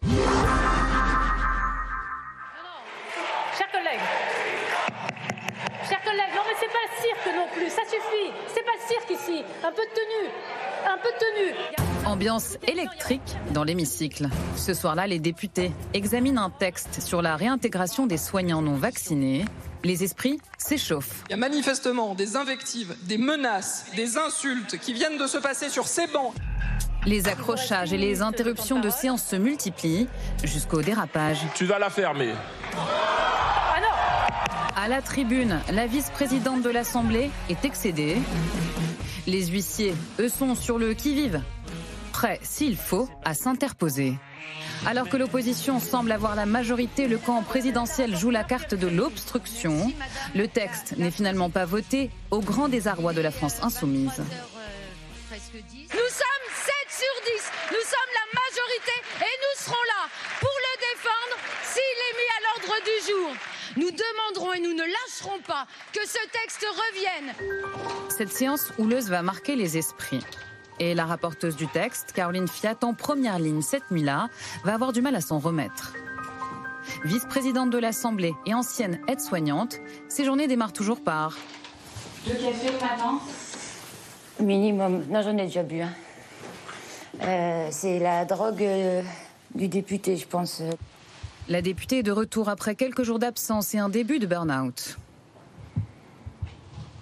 [0.04, 0.24] Logier.
[3.58, 4.00] Chers collègues,
[5.90, 8.32] chers collègues, non mais c'est pas le cirque non plus, ça suffit.
[8.54, 9.44] C'est pas le cirque ici.
[9.64, 10.30] Un peu de tenue,
[10.88, 11.56] un peu de tenue.
[12.06, 14.30] Ambiance électrique dans l'hémicycle.
[14.56, 19.46] Ce soir-là, les députés examinent un texte sur la réintégration des soignants non vaccinés.
[19.84, 21.24] Les esprits s'échauffent.
[21.28, 25.70] Il y a manifestement des invectives, des menaces, des insultes qui viennent de se passer
[25.70, 26.34] sur ces bancs.
[27.08, 30.10] Les accrochages et les interruptions de séance se multiplient
[30.44, 31.40] jusqu'au dérapage.
[31.56, 32.34] Tu vas la fermer.
[34.76, 38.18] À la tribune, la vice-présidente de l'Assemblée est excédée.
[39.26, 41.42] Les huissiers, eux, sont sur le qui-vive,
[42.12, 44.14] prêts, s'il faut, à s'interposer.
[44.86, 49.94] Alors que l'opposition semble avoir la majorité, le camp présidentiel joue la carte de l'obstruction.
[50.36, 54.22] Le texte n'est finalement pas voté, au grand désarroi de la France insoumise.
[55.32, 57.52] Nous sommes 7 sur 10.
[57.72, 60.04] Nous sommes la majorité et nous serons là
[60.40, 63.30] pour le défendre s'il est mis à l'ordre du jour.
[63.78, 67.34] Nous demanderons et nous ne lâcherons pas que ce texte revienne.
[68.10, 70.24] Cette séance houleuse va marquer les esprits.
[70.80, 74.30] Et la rapporteuse du texte, Caroline Fiat, en première ligne cette nuit-là,
[74.64, 75.94] va avoir du mal à s'en remettre.
[77.04, 81.36] Vice-présidente de l'Assemblée et ancienne aide-soignante, ces journées démarrent toujours par
[82.26, 83.20] Deux cafés le matin
[84.40, 85.04] Minimum.
[85.10, 85.82] Non, j'en ai déjà bu.
[85.82, 85.90] hein.
[87.24, 89.02] Euh, c'est la drogue euh,
[89.56, 90.62] du député, je pense.
[91.50, 94.98] La députée est de retour après quelques jours d'absence et un début de burn-out.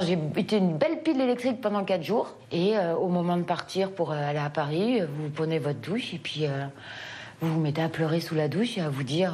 [0.02, 2.36] J'ai été une belle pile électrique pendant quatre jours.
[2.52, 5.80] Et euh, au moment de partir pour euh, aller à Paris, euh, vous prenez votre
[5.80, 6.46] douche et puis
[7.42, 9.34] vous vous mettez à pleurer sous la douche et à vous dire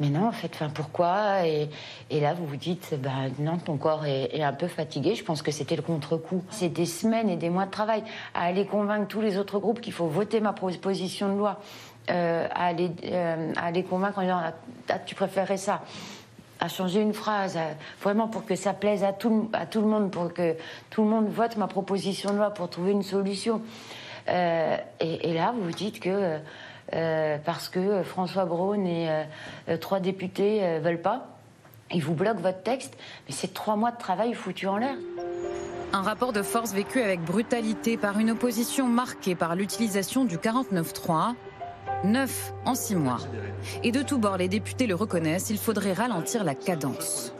[0.00, 1.46] Mais non, en fait, enfin, pourquoi?
[1.46, 1.68] Et,
[2.10, 5.14] là, vous vous dites ben, Non, ton corps est un peu fatigué.
[5.14, 6.42] Je pense que c'était le contre-coup.
[6.48, 8.02] C'est des semaines et des mois de travail
[8.34, 11.60] à aller convaincre tous les autres groupes qu'il faut voter ma proposition de loi,
[12.10, 14.40] euh, à, aller, euh, convaincre en disant
[14.88, 15.82] Ah, Tu préférerais ça
[16.58, 17.58] à changer une phrase,
[18.00, 20.54] vraiment pour que ça plaise à tout, le- monde, pour que
[20.88, 23.60] tout le monde vote ma proposition de loi pour trouver une solution.
[24.28, 26.38] Euh, et, et là, vous dites que
[27.44, 29.08] parce que François Braun et
[29.80, 31.26] trois députés euh, veulent pas,
[31.92, 32.96] ils vous bloquent votre texte,
[33.28, 34.94] mais c'est trois mois de travail foutu en l'air.
[35.92, 41.34] Un rapport de force vécu avec brutalité par une opposition marquée par l'utilisation du 49-3.
[42.04, 43.18] Neuf en six mois.
[43.82, 47.32] Et de tous bords, les députés le reconnaissent, il faudrait ralentir la cadence.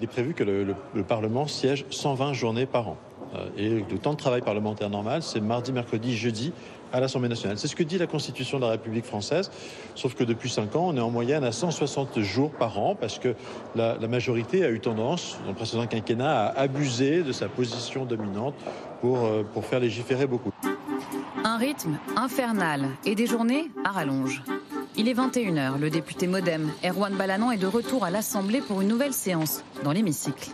[0.00, 2.96] Il est prévu que le, le- le Parlement siège 120 journées par an.
[3.36, 6.52] Euh, Et le temps de travail parlementaire normal, c'est mardi, mercredi, jeudi
[6.92, 7.58] à l'Assemblée nationale.
[7.58, 9.50] C'est ce que dit la Constitution de la République française,
[9.94, 13.20] sauf que depuis 5 ans, on est en moyenne à 160 jours par an, parce
[13.20, 13.36] que
[13.76, 18.54] la, majorité a eu tendance, dans le précédent quinquennat, à abuser de sa position dominante
[19.00, 20.50] pour, euh, pour faire légiférer beaucoup.
[21.60, 24.42] Rythme infernal et des journées à rallonge.
[24.96, 28.88] Il est 21h, le député Modem, Erwan Balanan, est de retour à l'Assemblée pour une
[28.88, 30.50] nouvelle séance dans l'hémicycle.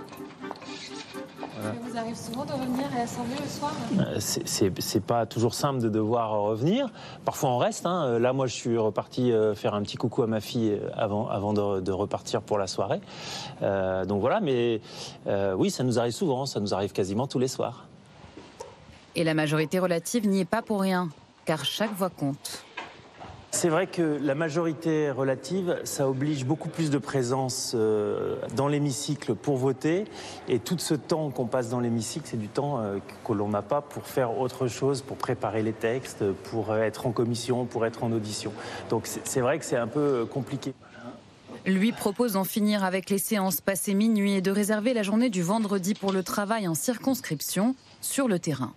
[1.62, 3.72] Ça vous arrive souvent de revenir à l'Assemblée le soir?
[3.98, 6.88] Euh, c'est- pas toujours simple de devoir revenir.
[7.24, 7.86] Parfois on reste.
[7.86, 8.04] hein.
[8.04, 11.28] Euh, Là, moi, je suis reparti euh, faire un petit coucou à ma fille avant,
[11.28, 13.00] avant de, de repartir pour la soirée.
[13.62, 14.80] Euh, donc voilà, mais
[15.28, 16.46] euh, oui, ça nous arrive souvent.
[16.46, 17.86] Ça nous arrive quasiment tous les soirs.
[19.16, 21.08] Et la majorité relative n'y est pas pour rien,
[21.46, 22.66] car chaque voix compte.
[23.50, 29.34] C'est vrai que la majorité relative, ça oblige beaucoup plus de présence euh, dans l'hémicycle
[29.34, 30.04] pour voter.
[30.50, 33.62] Et tout ce temps qu'on passe dans l'hémicycle, c'est du temps euh, que l'on n'a
[33.62, 37.86] pas pour faire autre chose, pour préparer les textes, pour euh, être en commission, pour
[37.86, 38.52] être en audition.
[38.90, 40.74] Donc c'est vrai que c'est un peu compliqué.
[41.64, 45.40] Lui propose d'en finir avec les séances passées minuit et de réserver la journée du
[45.40, 48.74] vendredi pour le travail en circonscription sur le terrain.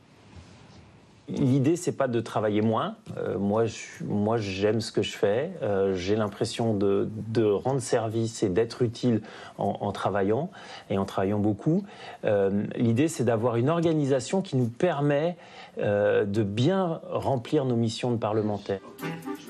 [1.29, 2.95] L'idée, c'est pas de travailler moins.
[3.17, 5.51] Euh, moi, j'aime ce que je fais.
[5.61, 7.07] Euh, j'ai l'impression de,
[7.43, 9.21] rendre service et d'être utile
[9.57, 10.49] en, travaillant
[10.89, 11.83] et en travaillant beaucoup.
[12.25, 15.37] Euh, l'idée, c'est d'avoir une organisation qui nous permet
[15.77, 18.81] de bien remplir nos missions de parlementaires.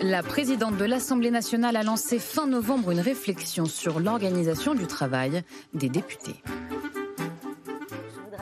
[0.02, 5.42] La présidente de l'Assemblée nationale a lancé fin novembre une réflexion sur l'organisation du travail
[5.74, 6.36] des députés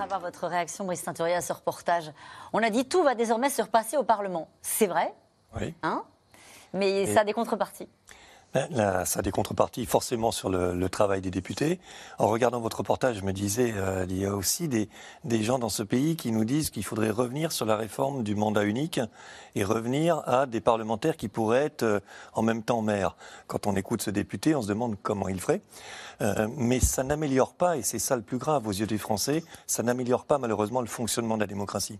[0.01, 2.11] avoir votre réaction, Brice Teinturier, à ce reportage.
[2.53, 4.47] On a dit tout va désormais se repasser au Parlement.
[4.61, 5.13] C'est vrai,
[5.59, 5.73] oui.
[5.83, 6.03] hein?
[6.73, 7.87] Mais ça a des contreparties.
[8.71, 11.79] Là, ça a des contreparties forcément sur le, travail des députés.
[12.17, 14.89] En regardant votre reportage, je me disais, euh, il y a aussi des,
[15.43, 18.63] gens dans ce pays qui nous disent qu'il faudrait revenir sur la réforme du mandat
[18.63, 19.01] unique
[19.55, 21.99] et revenir à des parlementaires qui pourraient être euh,
[22.33, 23.15] en même temps maires.
[23.47, 25.61] Quand on écoute ce député, on se demande comment il ferait.
[26.21, 29.43] Euh, mais ça n'améliore pas, et c'est ça le plus grave aux yeux des Français,
[29.67, 31.99] ça n'améliore pas malheureusement le fonctionnement de la démocratie.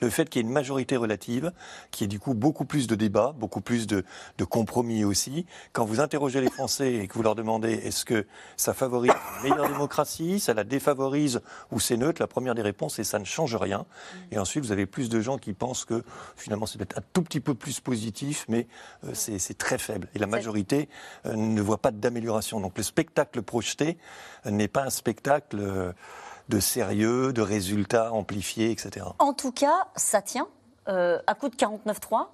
[0.00, 1.52] Le fait qu'il y ait une majorité relative,
[1.90, 4.04] qui ait du coup beaucoup plus de débats, beaucoup plus de,
[4.38, 8.26] de compromis aussi, quand vous interrogez les Français et que vous leur demandez est-ce que
[8.56, 9.12] ça favorise
[9.44, 11.40] une meilleure démocratie, ça la défavorise
[11.70, 13.86] ou c'est neutre, la première des réponses est ça ne change rien.
[14.30, 16.02] Et ensuite, vous avez plus de gens qui pensent que
[16.36, 18.66] finalement c'est peut-être un tout petit peu plus positif, mais
[19.04, 20.08] euh, c'est très faible.
[20.14, 20.88] Et la majorité
[21.26, 22.60] euh, ne voit pas d'amélioration.
[22.60, 23.98] Donc le spectacle projeté
[24.44, 25.92] n'est pas un spectacle euh,
[26.48, 29.06] de sérieux, de résultats amplifiés, etc.
[29.18, 30.48] En tout cas, ça tient.
[30.86, 32.28] à coup de 49-3,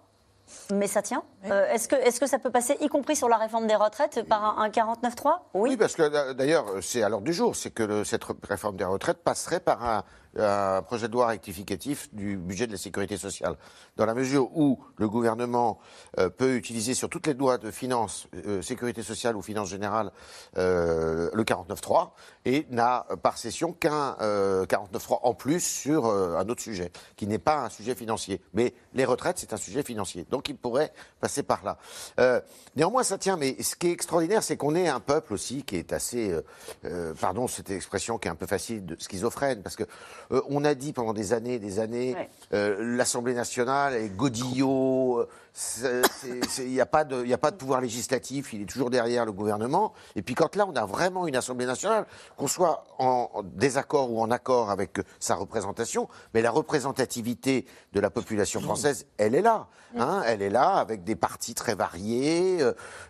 [0.73, 1.23] mais ça tient.
[1.47, 4.27] Euh, est-ce que, est que ça peut passer, y compris sur la réforme des retraites,
[4.29, 5.71] par un, 49-3 oui.
[5.71, 9.19] oui, parce que d'ailleurs, c'est à l'ordre du jour, c'est que cette réforme des retraites
[9.19, 10.05] passerait par un,
[10.39, 13.57] un projet de loi rectificatif du budget de la sécurité sociale.
[13.97, 15.79] Dans la mesure où le gouvernement
[16.19, 20.11] euh, peut utiliser sur toutes les lois de finances, euh, sécurité sociale ou finances générales,
[20.57, 22.11] euh, le 49.3
[22.45, 27.65] et n'a par session qu'un 49.3 en plus sur un autre sujet, qui n'est pas
[27.65, 28.41] un sujet financier.
[28.53, 30.27] Mais les retraites, c'est un sujet financier.
[30.31, 32.43] Donc il pourrait passer par là.
[32.77, 33.37] néanmoins, ça tient.
[33.37, 36.35] Mais ce qui est extraordinaire, c'est qu'on est un peuple aussi qui est assez,
[37.21, 40.75] pardon, cette expression qui est un peu facile, de schizophrène, parce que euh, on a
[40.75, 42.17] dit pendant des années, des années,
[42.53, 45.27] euh, l'Assemblée nationale est godillot.
[45.85, 46.03] Euh,
[46.59, 49.33] il n'y a, pas de, a pas de pouvoir législatif, il est toujours derrière le
[49.33, 49.93] gouvernement.
[50.17, 54.21] Et puis quand là, on a vraiment une Assemblée nationale, qu'on soit en désaccord ou
[54.21, 59.69] en accord avec sa représentation, mais la représentativité de la population française, elle est là.
[59.97, 62.59] Hein, elle est là avec des partis très variés.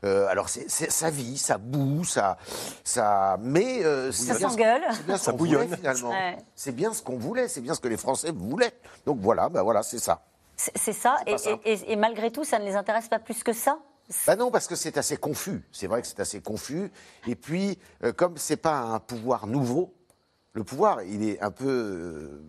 [0.03, 2.37] alors c'est, ça vit, ça boue, ça,
[2.83, 3.83] ça, mais
[4.13, 4.83] ça s'engueule,
[5.17, 6.13] ça bouillonne finalement.
[6.55, 8.75] C'est bien ce qu'on voulait, c'est bien ce que les Français voulaient.
[9.07, 10.23] Donc voilà, ben voilà, c'est ça.
[10.57, 13.79] C'est ça, et, malgré tout, ça ne les intéresse pas plus que ça
[14.27, 15.63] ben non, parce que c'est assez confus.
[15.73, 16.93] C'est vrai que c'est assez confus.
[17.27, 19.95] Et puis, euh, comme c'est pas un pouvoir nouveau,
[20.53, 22.43] le pouvoir, il est un peu euh,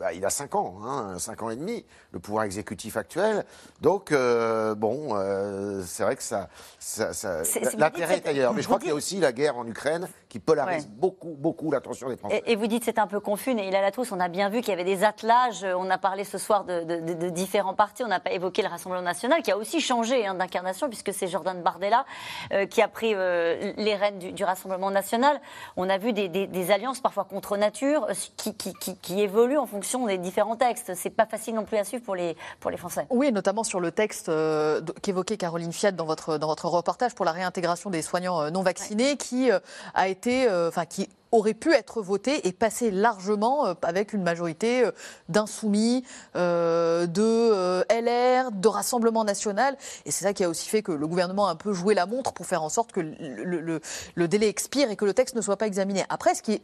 [0.00, 3.44] bah, il a 5 ans, hein, 5 ans et demi, le pouvoir exécutif actuel.
[3.80, 6.48] Donc, euh, bon, euh, c'est vrai que ça.
[6.78, 7.42] ça,
[7.76, 8.54] L'intérêt est ailleurs.
[8.54, 11.70] Mais je crois qu'il y a aussi la guerre en Ukraine qui polarise beaucoup, beaucoup
[11.70, 12.42] l'attention des Français.
[12.46, 14.12] Et, vous dites c'est un peu confus, mais il a la tous.
[14.12, 15.64] On a bien vu qu'il y avait des attelages.
[15.64, 18.04] On a parlé ce soir de, différents partis.
[18.04, 21.26] On n'a pas évoqué le Rassemblement national qui a aussi changé hein, d'incarnation, puisque c'est
[21.26, 22.06] Jordan Bardella
[22.52, 25.40] euh, qui a pris les rênes du, Rassemblement national.
[25.76, 28.06] On a vu des, alliances parfois contre nature
[28.36, 30.92] qui, qui, qui, qui évoluent en fonction des différents textes.
[30.94, 33.06] C'est pas facile non plus à suivre pour les, pour les Français.
[33.10, 37.24] Oui, notamment sur le texte euh, qu'évoquait Caroline Fiat dans votre, dans votre reportage pour
[37.24, 39.60] la réintégration des soignants euh, non vaccinés, qui euh,
[39.94, 44.88] a été, enfin, qui aurait pu être voté et passer largement avec une majorité
[45.28, 46.04] d'insoumis,
[46.34, 49.76] de LR, de Rassemblement national.
[50.04, 52.06] Et c'est ça qui a aussi fait que le gouvernement a un peu joué la
[52.06, 55.56] montre pour faire en sorte que le, délai expire et que le texte ne soit
[55.56, 56.04] pas examiné.
[56.08, 56.62] Après, ce qui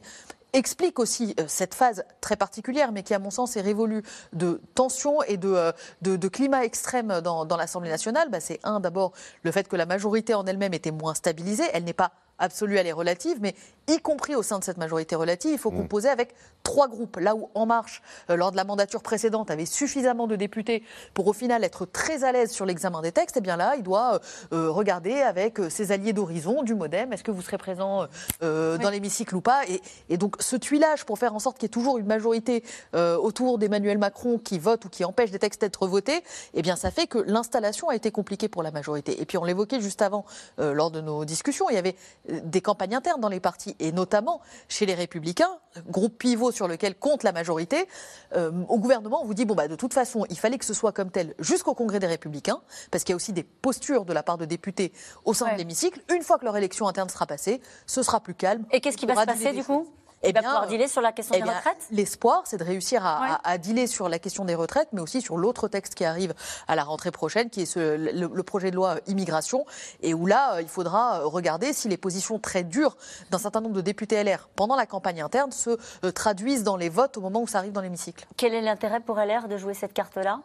[0.53, 4.03] explique aussi euh, cette phase très particulière, mais qui, à mon sens, est révolue
[4.33, 8.31] de tension et de, euh, de, climat extrême dans, dans l'Assemblée nationale.
[8.31, 9.13] Bah, c'est un, d'abord,
[9.43, 11.65] le fait que la majorité en elle-même était moins stabilisée.
[11.73, 13.55] Elle n'est pas absolue, elle est relative, mais
[13.89, 15.77] y compris au sein de cette majorité relative, il faut Mm.
[15.77, 17.17] composer avec trois groupes.
[17.19, 20.83] Là où En Marche, euh, lors de la mandature précédente, avait suffisamment de députés
[21.15, 23.83] pour au final être très à l'aise sur l'examen des textes, et bien là, il
[23.83, 24.19] doit euh,
[24.53, 28.07] euh, regarder avec euh, ses alliés d'horizon, du MoDem, est-ce que vous serez présent
[28.43, 31.65] euh, dans l'hémicycle ou pas et, et donc ce tuilage pour faire en sorte qu'il
[31.65, 32.65] y ait toujours une majorité
[32.95, 36.23] euh, autour d'Emmanuel Macron qui vote ou qui empêche des textes d'être votés,
[36.55, 39.21] eh bien ça fait que l'installation a été compliquée pour la majorité.
[39.21, 40.25] Et puis on l'évoquait juste avant
[40.59, 41.95] euh, lors de nos discussions, il y avait
[42.29, 45.59] des campagnes internes dans les partis et notamment chez les Républicains,
[45.89, 47.87] groupe pivot sur lequel compte la majorité.
[48.35, 50.75] Euh, au gouvernement, on vous dit bon bah de toute façon, il fallait que ce
[50.75, 52.61] soit comme tel jusqu'au Congrès des Républicains,
[52.91, 54.93] parce qu'il y a aussi des postures de la part de députés
[55.25, 56.01] au sein de l'hémicycle.
[56.15, 58.65] Une fois que leur élection interne sera passée, ce sera plus calme.
[58.73, 59.87] Et qu'est-ce qui va se passer du coup?
[60.29, 61.87] Il va pouvoir dealer sur la question eh des bien, retraites?
[61.91, 65.21] L'espoir, c'est de réussir à, à- à dealer sur la question des retraites, mais aussi
[65.23, 66.35] sur l'autre texte qui arrive
[66.69, 69.65] à la rentrée prochaine, qui est ce- le, le projet de loi immigration,
[70.03, 72.97] et où là, euh, il faudra euh, regarder si les positions très dures
[73.31, 75.71] d'un certain nombre de députés LR pendant la campagne interne se
[76.05, 78.27] euh, traduisent dans les votes au moment où ça arrive dans l'hémicycle.
[78.37, 80.41] Quel est l'intérêt pour LR de jouer cette carte-là?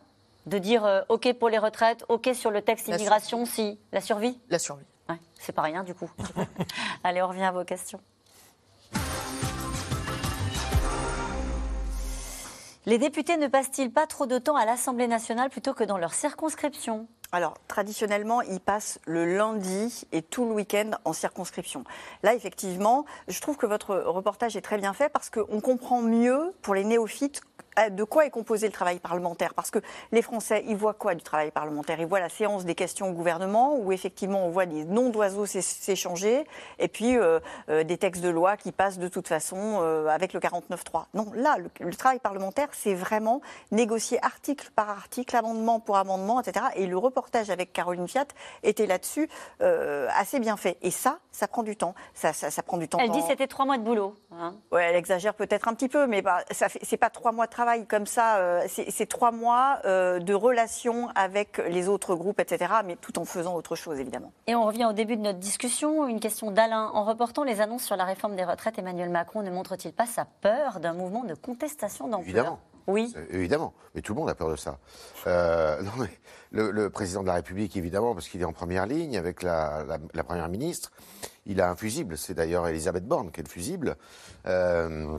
[0.47, 4.01] De dire euh, OK pour les retraites, OK sur le texte La immigration, si La
[4.01, 4.39] survie?
[4.49, 4.85] La survie.
[5.09, 6.09] Ouais, c'est pas rien du coup.
[7.03, 7.99] Allez, on revient à vos questions.
[12.87, 16.15] Les députés ne passent-ils pas trop de temps à l'Assemblée nationale plutôt que dans leur
[16.15, 17.07] circonscription?
[17.33, 21.85] Alors, traditionnellement, ils passent le lundi et tout le week-end en circonscription.
[22.23, 26.53] Là, effectivement, je trouve que votre reportage est très bien fait parce qu'on comprend mieux,
[26.61, 27.41] pour les néophytes,
[27.79, 29.79] euh, de quoi est composé le travail parlementaire Parce que
[30.11, 31.99] les Français, ils voient quoi du travail parlementaire?
[31.99, 35.45] Ils voient la séance des questions au gouvernement, où effectivement on voit des noms d'oiseaux
[35.45, 36.45] s'é- s'échanger,
[36.79, 39.79] et puis euh, euh, des textes de loi qui passent de toute façon
[40.09, 41.05] avec le 49.3.
[41.13, 46.65] Non, là, le, travail parlementaire, c'est vraiment négocier article par article, amendement pour amendement, etc.
[47.21, 48.25] reportage avec Caroline Fiat
[48.63, 49.29] était là-dessus
[49.61, 50.77] euh, assez bien fait.
[50.81, 51.93] Et ça, ça prend du temps.
[52.13, 52.97] Ça, ça, ça prend du temps.
[52.99, 54.15] Elle dit c'était trois mois de boulot.
[54.31, 54.55] hein.
[54.71, 57.51] Ouais, elle exagère peut-être un petit peu, mais bah, ça c'est pas trois mois de
[57.51, 58.37] travail comme ça.
[58.37, 62.71] euh, c'est, trois mois euh, de relation avec les autres groupes, etc.
[62.85, 64.31] Mais tout en faisant autre chose, évidemment.
[64.47, 66.07] Et on revient au début de notre discussion.
[66.07, 66.89] Une question d'Alain.
[66.93, 70.25] En reportant les annonces sur la réforme des retraites, Emmanuel Macron ne montre-t-il pas sa
[70.25, 72.23] peur d'un mouvement de contestation d'ampleur?
[72.27, 72.59] Évidemment.
[72.87, 73.13] Oui.
[73.29, 74.77] Évidemment, mais tout le monde a peur de ça.
[75.27, 76.09] Euh, non, mais
[76.51, 80.49] le, président de la République, évidemment, parce qu'il est en première ligne avec la, première
[80.49, 80.91] ministre,
[81.45, 82.17] il a un fusible.
[82.17, 83.95] C'est d'ailleurs Elisabeth Borne qui est le fusible.
[84.47, 85.17] Euh,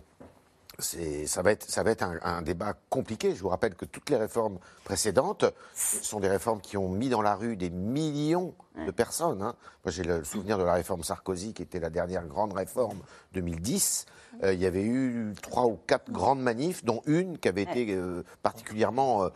[0.79, 3.35] ça va être, ça va être un, un débat compliqué.
[3.35, 5.45] Je vous rappelle que toutes les réformes précédentes
[5.75, 9.43] sont des réformes qui ont mis dans la rue des millions de personnes.
[9.43, 9.55] hein.
[9.85, 12.99] Moi, j'ai le souvenir de la réforme Sarkozy, qui était la dernière grande réforme
[13.35, 14.07] 2010.
[14.43, 17.93] Euh, il y avait eu trois ou quatre grandes manifs, dont une qui avait été
[17.95, 19.29] euh, particulièrement euh,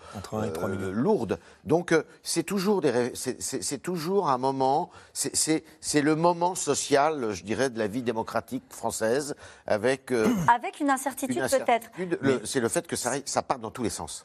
[0.79, 1.39] euh, lourde.
[1.65, 6.01] Donc, euh, c'est toujours, des ré- c'est- c'est c'est toujours un moment, c'est- c'est c'est
[6.01, 9.35] le moment social, je dirais, de la vie démocratique française,
[9.67, 11.91] avec euh, Avec une incertitude, une peut-être.
[12.23, 14.25] Le- C'est le fait que ça, ça part dans tous les sens.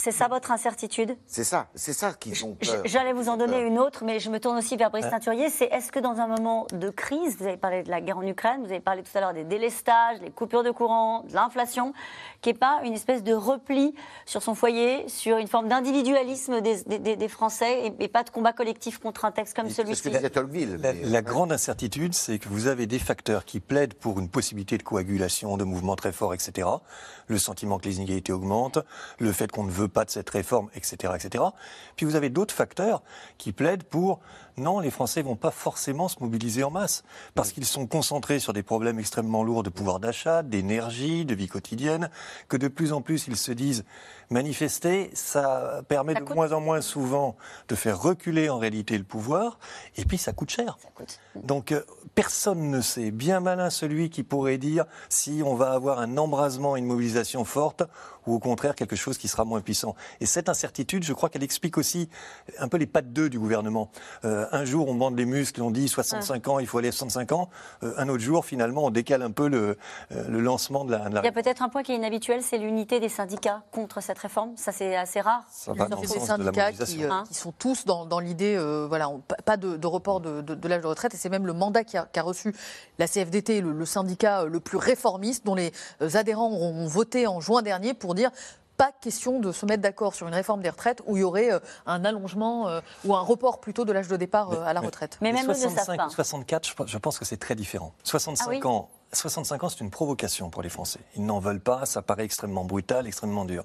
[0.00, 1.16] C'est ça votre incertitude?
[1.26, 2.82] C'est ça, c'est ça qu'ils ont peur.
[2.84, 5.08] J'allais vous en donner une autre, mais je me tourne aussi vers Brice.
[5.10, 5.50] Teinturier.
[5.50, 8.26] C'est est-ce que dans un moment de crise, vous avez parlé de la guerre en
[8.26, 11.92] Ukraine, vous avez parlé tout à l'heure des délestages, des coupures de courant, de l'inflation,
[12.40, 13.94] qu'il n'y ait pas une espèce de repli
[14.26, 18.22] sur son foyer, sur une forme d'individualisme des, des- des- des Français et, et pas
[18.22, 20.02] de combat collectif contre un texte comme celui-ci?
[20.82, 24.78] La, la grande incertitude, c'est que vous avez des facteurs qui plaident pour une possibilité
[24.78, 26.68] de coagulation, de mouvements très forts, etc.
[27.26, 28.78] Le sentiment que les inégalités augmentent,
[29.18, 31.44] le fait qu'on ne veut pas de cette réforme, etc., etc.
[31.96, 33.02] Puis vous avez d'autres facteurs
[33.38, 34.20] qui plaident pour
[34.60, 37.02] non, les Français vont pas forcément se mobiliser en masse
[37.34, 41.48] parce qu'ils sont concentrés sur des problèmes extrêmement lourds de pouvoir d'achat, d'énergie, de vie
[41.48, 42.10] quotidienne,
[42.48, 43.84] que de plus en plus ils se disent
[44.30, 47.36] manifester, ça permet de moins en moins souvent
[47.68, 49.58] de faire reculer en réalité le pouvoir,
[49.96, 50.78] et puis ça coûte cher.
[51.34, 51.82] Donc euh,
[52.14, 56.76] personne ne sait, bien malin celui qui pourrait dire si on va avoir un embrasement,
[56.76, 57.82] une mobilisation forte,
[58.26, 59.96] ou au contraire quelque chose qui sera moins puissant.
[60.20, 62.08] Et cette incertitude, je crois qu'elle explique aussi
[62.58, 63.90] un peu les pattes d'eux du gouvernement.
[64.24, 66.92] Euh, un jour, on bande les muscles, on dit 65 ans, il faut aller à
[66.92, 67.50] 65 ans.
[67.82, 69.76] Euh, un autre jour, finalement, on décale un peu le,
[70.12, 71.96] euh, le lancement de la, de la Il y a peut-être un point qui est
[71.96, 74.52] inhabituel, c'est l'unité des syndicats contre cette réforme.
[74.56, 75.42] Ça, c'est assez rare.
[75.50, 78.06] Ça va dans le des sens de la syndicats qui, euh, qui sont tous dans,
[78.06, 81.14] dans l'idée, euh, voilà, on- pas- de, de report de, de- de l'âge de retraite,
[81.14, 82.54] et c'est même le mandat qu'a reçu
[82.98, 85.72] la CFDT, le, le syndicat le plus réformiste, dont les
[86.14, 88.30] adhérents ont voté en juin dernier pour dire
[88.80, 91.52] pas question de se mettre d'accord sur une réforme des retraites où il y aurait
[91.52, 94.80] euh, un allongement euh, ou un report plutôt de l'âge de départ euh, à la
[94.80, 95.18] retraite.
[95.20, 96.06] Mais même eux ne savent 65 pas.
[96.06, 97.92] ou 64, je pense- je pense que c'est très différent.
[98.04, 101.00] 65 Ah oui ans, 65 ans, c'est une provocation pour les Français.
[101.16, 103.64] Ils n'en veulent pas, ça paraît extrêmement brutal, extrêmement dur.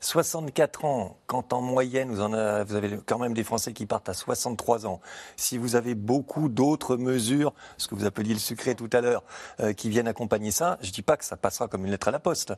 [0.00, 3.84] 64 ans, quand en moyenne vous, en avez, vous avez quand même des Français qui
[3.84, 5.00] partent à 63 ans,
[5.36, 9.24] si vous avez beaucoup d'autres mesures, ce que vous appeliez le sucré tout à l'heure,
[9.58, 12.06] euh, qui viennent accompagner ça, je ne dis pas que ça passera comme une lettre
[12.06, 12.54] à la poste,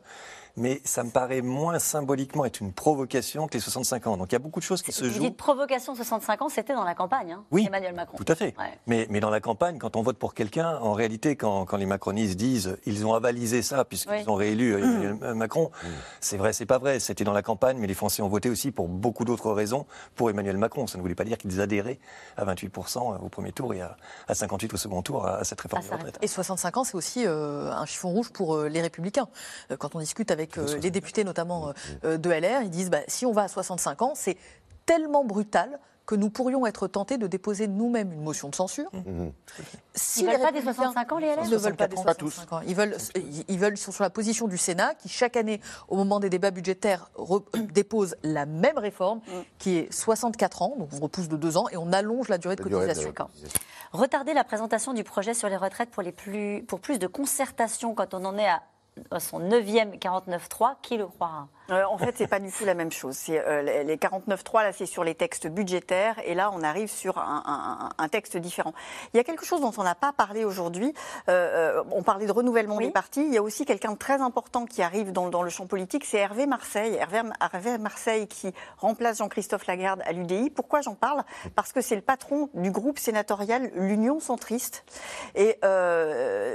[0.56, 4.16] mais ça me paraît moins symboliquement être une provocation que les 65 ans.
[4.16, 5.20] Donc il y a beaucoup de choses qui se Vous jouent.
[5.20, 8.16] dites provocation 65 ans, c'était dans la campagne, hein, Oui, Emmanuel Macron.
[8.18, 8.54] Tout à fait.
[8.58, 8.78] Ouais.
[8.86, 11.86] Mais, mais dans la campagne, quand on vote pour quelqu'un, en réalité, quand, quand les
[11.86, 14.24] macronistes disent ils ont avalisé ça puisqu'ils Oui.
[14.28, 15.70] ont réélu euh, Emmanuel Macron,
[16.20, 17.00] c'est vrai, c'est pas vrai.
[17.00, 19.86] C'était dans la campagne, mais les Français ont voté aussi pour beaucoup d'autres raisons
[20.16, 20.86] pour Emmanuel Macron.
[20.86, 21.98] Ça ne voulait pas dire qu'ils adhéraient
[22.36, 23.96] à 28% au premier tour et à,
[24.28, 26.18] à 58 au second tour à, à cette réforme des retraites.
[26.22, 29.28] Et 65 ans, c'est aussi euh, un chiffon rouge pour euh, les Républicains.
[29.70, 31.72] Euh, quand on discute avec euh, les députés, notamment euh,
[32.04, 34.36] euh, de LR, ils disent bah, si on va à 65 ans, c'est
[34.86, 38.90] tellement brutal que nous pourrions être tentés de déposer nous-mêmes une motion de censure.
[39.94, 41.86] Si Ils les veulent pas des Républicains- 65 ans, les LR Ils ne veulent pas
[41.86, 42.30] des 64 ans.
[42.30, 42.60] 65 ans.
[42.66, 45.60] Ils veulent, ils- ils veulent, ils sont sur la position du Sénat qui, chaque année,
[45.88, 49.20] au moment des débats budgétaires, re- dépose la même réforme,
[49.58, 50.74] qui est 64 ans.
[50.78, 52.88] Donc on repousse de deux ans et on allonge la durée de La durée de
[52.88, 53.12] cotisation.
[53.12, 53.60] cotisation.
[53.92, 57.94] Retarder la présentation du projet sur les retraites pour, les plus, pour plus de concertation
[57.94, 58.62] quand on en est à,
[59.18, 61.48] son 9e 49.3, qui le croira?
[61.70, 63.16] Euh, en fait, c'est pas du tout la même chose.
[63.16, 66.88] C'est, euh, les- les 49.3, là, c'est sur les textes budgétaires, et là, on arrive
[66.90, 68.72] sur un, un- un texte différent.
[69.14, 70.92] Il y a quelque chose dont on n'a pas parlé aujourd'hui.
[71.28, 73.24] Euh, euh, on parlait de renouvellement des partis.
[73.24, 76.04] Il y a aussi quelqu'un de très important qui arrive dans, dans le champ politique,
[76.04, 76.94] c'est Hervé Marseille.
[76.94, 80.50] Hervé, Hervé Marseille qui remplace Jean-Christophe Lagarde à l'UDI.
[80.50, 81.22] Pourquoi j'en parle?
[81.54, 84.84] Parce que c'est le patron du groupe sénatorial l'Union centriste.
[85.34, 85.58] Et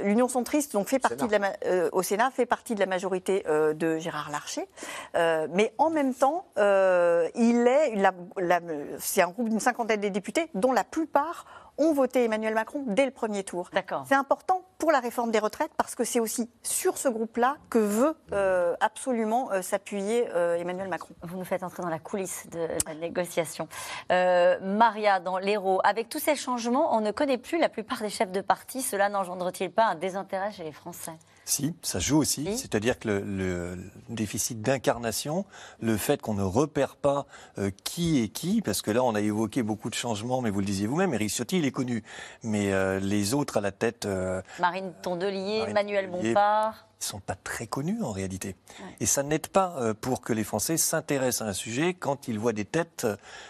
[0.04, 1.54] l'Union centriste donc fait partie de la, ma-
[1.92, 4.68] au Sénat fait partie de la majorité de Gérard Larcher.
[5.16, 8.60] Euh, mais en même temps, euh, il est la- la-
[9.00, 11.46] c'est un groupe d'une cinquantaine de députés dont la plupart
[11.78, 13.70] ont voté Emmanuel Macron dès le premier tour.
[14.08, 17.80] C'est important pour la réforme des retraites parce que c'est aussi sur ce groupe-là que
[17.80, 21.14] veut euh, absolument euh, s'appuyer euh, Emmanuel Macron.
[21.24, 23.68] Vous nous faites entrer dans la coulisse de la négociation.
[24.10, 28.32] Maria, dans l'Hérault, avec tous ces changements, on ne connaît plus la plupart des chefs
[28.32, 28.82] de parti.
[28.82, 31.12] Cela n'engendre-t-il pas un désintérêt chez les Français?
[31.48, 32.58] Si, ça joue aussi.
[32.58, 33.78] C'est-à-dire que le, le
[34.10, 35.46] déficit d'incarnation,
[35.80, 37.28] le fait qu'on ne repère pas
[37.60, 40.60] euh, qui est qui, parce que là, on a évoqué beaucoup de changements, mais vous
[40.62, 42.04] le disiez vous-même, Éric Ciotti, il est connu.
[42.42, 46.88] Mais euh, les autres à la tête, euh, Marine Tondelier, Marine Manuel Tondelier, Bompard.
[47.00, 48.56] ils sont pas très connus en réalité.
[49.00, 52.54] Et ça n'aide pas pour que les Français s'intéressent à un sujet quand ils voient
[52.54, 53.06] des têtes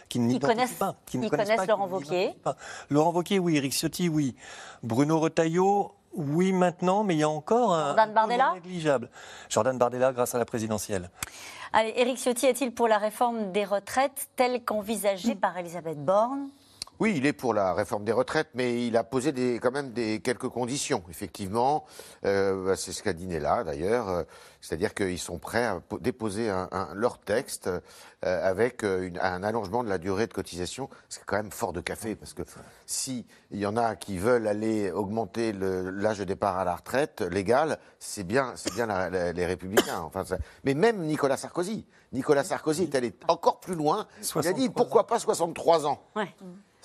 [0.10, 0.96] qui Ils n'identifient connaissent, pas.
[1.06, 2.34] qui ne ils connaissent connaissent pas, Laurent qui Wauquiez.
[2.89, 3.56] Laurent Wauquiez, oui.
[3.56, 4.36] Éric Ciotti, oui.
[4.84, 7.88] Bruno Retailleau, oui maintenant, mais il y a encore un...
[7.88, 9.09] Jordan Bardella peu négligeable.
[9.49, 11.09] Jordan Bardella grâce à la présidentielle.
[11.74, 16.49] Allez, Éric Ciotti est-il pour la réforme des retraites telle qu'envisagée par Elisabeth Borne?
[17.00, 19.91] Oui, il est pour la réforme des retraites, mais il a posé des, quand même
[19.91, 21.84] des, quelques conditions, effectivement.
[22.26, 24.10] Euh, bah, c'est ce qu'a dit Nella, d'ailleurs.
[24.10, 24.24] Euh,
[24.62, 27.80] C'est-à-dire qu'ils sont prêts à po- déposer un, un- leur texte euh,
[28.50, 30.89] avec une- un allongement de la durée de cotisation.
[31.08, 32.41] C'est quand même fort de café, parce que
[32.88, 37.22] si il y en a qui veulent aller augmenter l'âge de départ à la retraite
[37.22, 40.02] légal, c'est bien, c'est bien la- la- les Républicains.
[40.02, 41.86] Enfin, ça- mais même Nicolas Sarkozy.
[42.12, 44.08] Nicolas Sarkozy est allé encore plus loin.
[44.41, 46.00] Il a dit pourquoi pas 63 ans?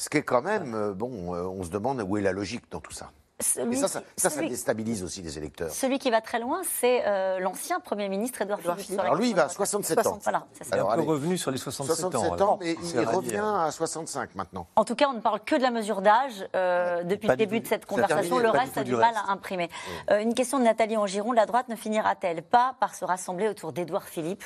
[0.01, 2.65] Ce qui est quand même, euh, bon, euh, on se demande où est la logique
[2.71, 3.11] dans tout ça.
[3.43, 5.71] Celui Et ça, ça, qui- ça, ça celui- déstabilise aussi les électeurs.
[5.71, 9.01] Celui qui va très loin, c'est euh, l'ancien Premier ministre Édouard Philippe.
[9.01, 10.13] Alors lui, il va à des 67 retraites.
[10.15, 10.19] ans.
[10.23, 10.65] Voilà, ça.
[10.73, 12.33] Il est un peu revenu sur les 67, 67 ans.
[12.33, 12.59] ans, alors.
[12.61, 14.67] mais il revient à 65 maintenant.
[14.77, 17.39] En tout cas, on ne parle que de la mesure d'âge euh, depuis Pas le
[17.39, 18.37] début de cette conversation.
[18.37, 19.71] terminé, Le reste a du du mal à imprimer.
[20.11, 21.33] Euh, une question de Nathalie Angiron.
[21.33, 24.45] La droite ne finira-t-elle pas par se rassembler autour d'Édouard Philippe?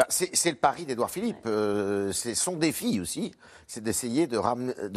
[0.00, 1.44] Bah, c'est le pari d'Édouard Philippe.
[1.44, 3.32] Euh, c'est son défi aussi,
[3.66, 4.38] c'est d'essayer de,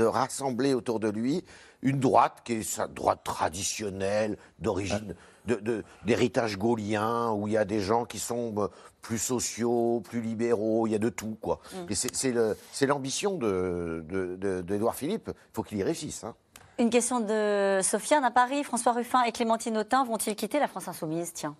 [0.06, 1.44] rassembler autour de lui
[1.82, 5.14] une droite qui est sa droite traditionnelle, d'origine,
[5.46, 8.68] de- de- d'héritage gaulien, où il y a des gens qui sont euh,
[9.02, 11.38] plus sociaux, plus libéraux, il y a de tout.
[11.42, 11.60] quoi.
[11.74, 11.92] Mm.
[11.92, 15.32] Et c'est- l'ambition de- de- de- d'Édouard Philippe.
[15.36, 16.24] Il faut qu'il y réussisse.
[16.24, 16.34] hein.
[16.80, 18.64] Une question de Sofiane à Paris.
[18.64, 21.34] François Ruffin et Clémentine Autain vont-ils quitter la France Insoumise?
[21.34, 21.58] Tiens.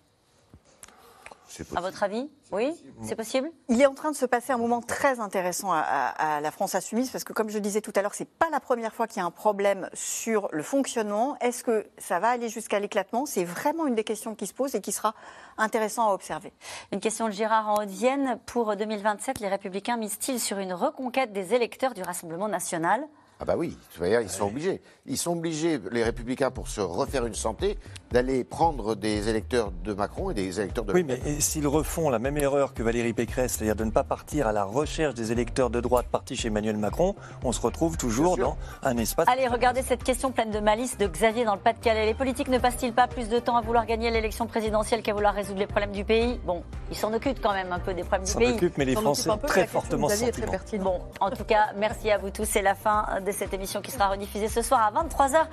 [1.76, 2.74] À votre avis Oui
[3.04, 6.36] C'est possible Il est en train de se passer un moment très intéressant à, à-
[6.38, 8.50] à la France insoumise parce que, comme je le disais tout à l'heure, c'est pas
[8.52, 11.38] la première fois qu'il y a un problème sur le fonctionnement.
[11.40, 13.26] Est-ce que ça va aller jusqu'à l'éclatement?
[13.26, 15.14] C'est vraiment une des questions qui se pose et qui sera
[15.58, 16.54] intéressant à observer.
[16.92, 18.40] Une question de Gérard en Haute-Vienne.
[18.46, 23.06] Pour 2027, les Républicains misent-ils sur une reconquête des électeurs du Rassemblement national?
[23.40, 23.78] Ah bah oui,
[24.22, 24.82] ils sont obligés.
[25.06, 27.78] Ils sont obligés, les républicains, pour se refaire une santé,
[28.14, 32.20] d'aller prendre des électeurs de Macron et des électeurs de Oui, mais s'ils refont la
[32.20, 35.72] même erreur que Valérie Pécresse, c'est-à-dire de ne pas partir à la recherche des électeurs
[35.72, 39.28] de droite partis chez Emmanuel Macron, on se retrouve toujours dans un espace.
[39.28, 42.06] Allez, regardez cette question pleine de malice de Xavier dans le Pas-de-Calais.
[42.06, 45.34] Les politiques ne passent-ils pas plus de temps à vouloir gagner l'élection présidentielle qu'à vouloir
[45.34, 46.40] résoudre les problèmes du pays?
[46.46, 48.44] Bon, ils s'en occupent quand même un peu des problèmes du pays.
[48.46, 52.20] Ils s'en occupent, mais les Français très fortement très Bon, en tout cas, merci à
[52.20, 52.46] vous tous.
[52.46, 55.53] C'est la fin de cette émission qui sera rediffusée ce soir à 23h.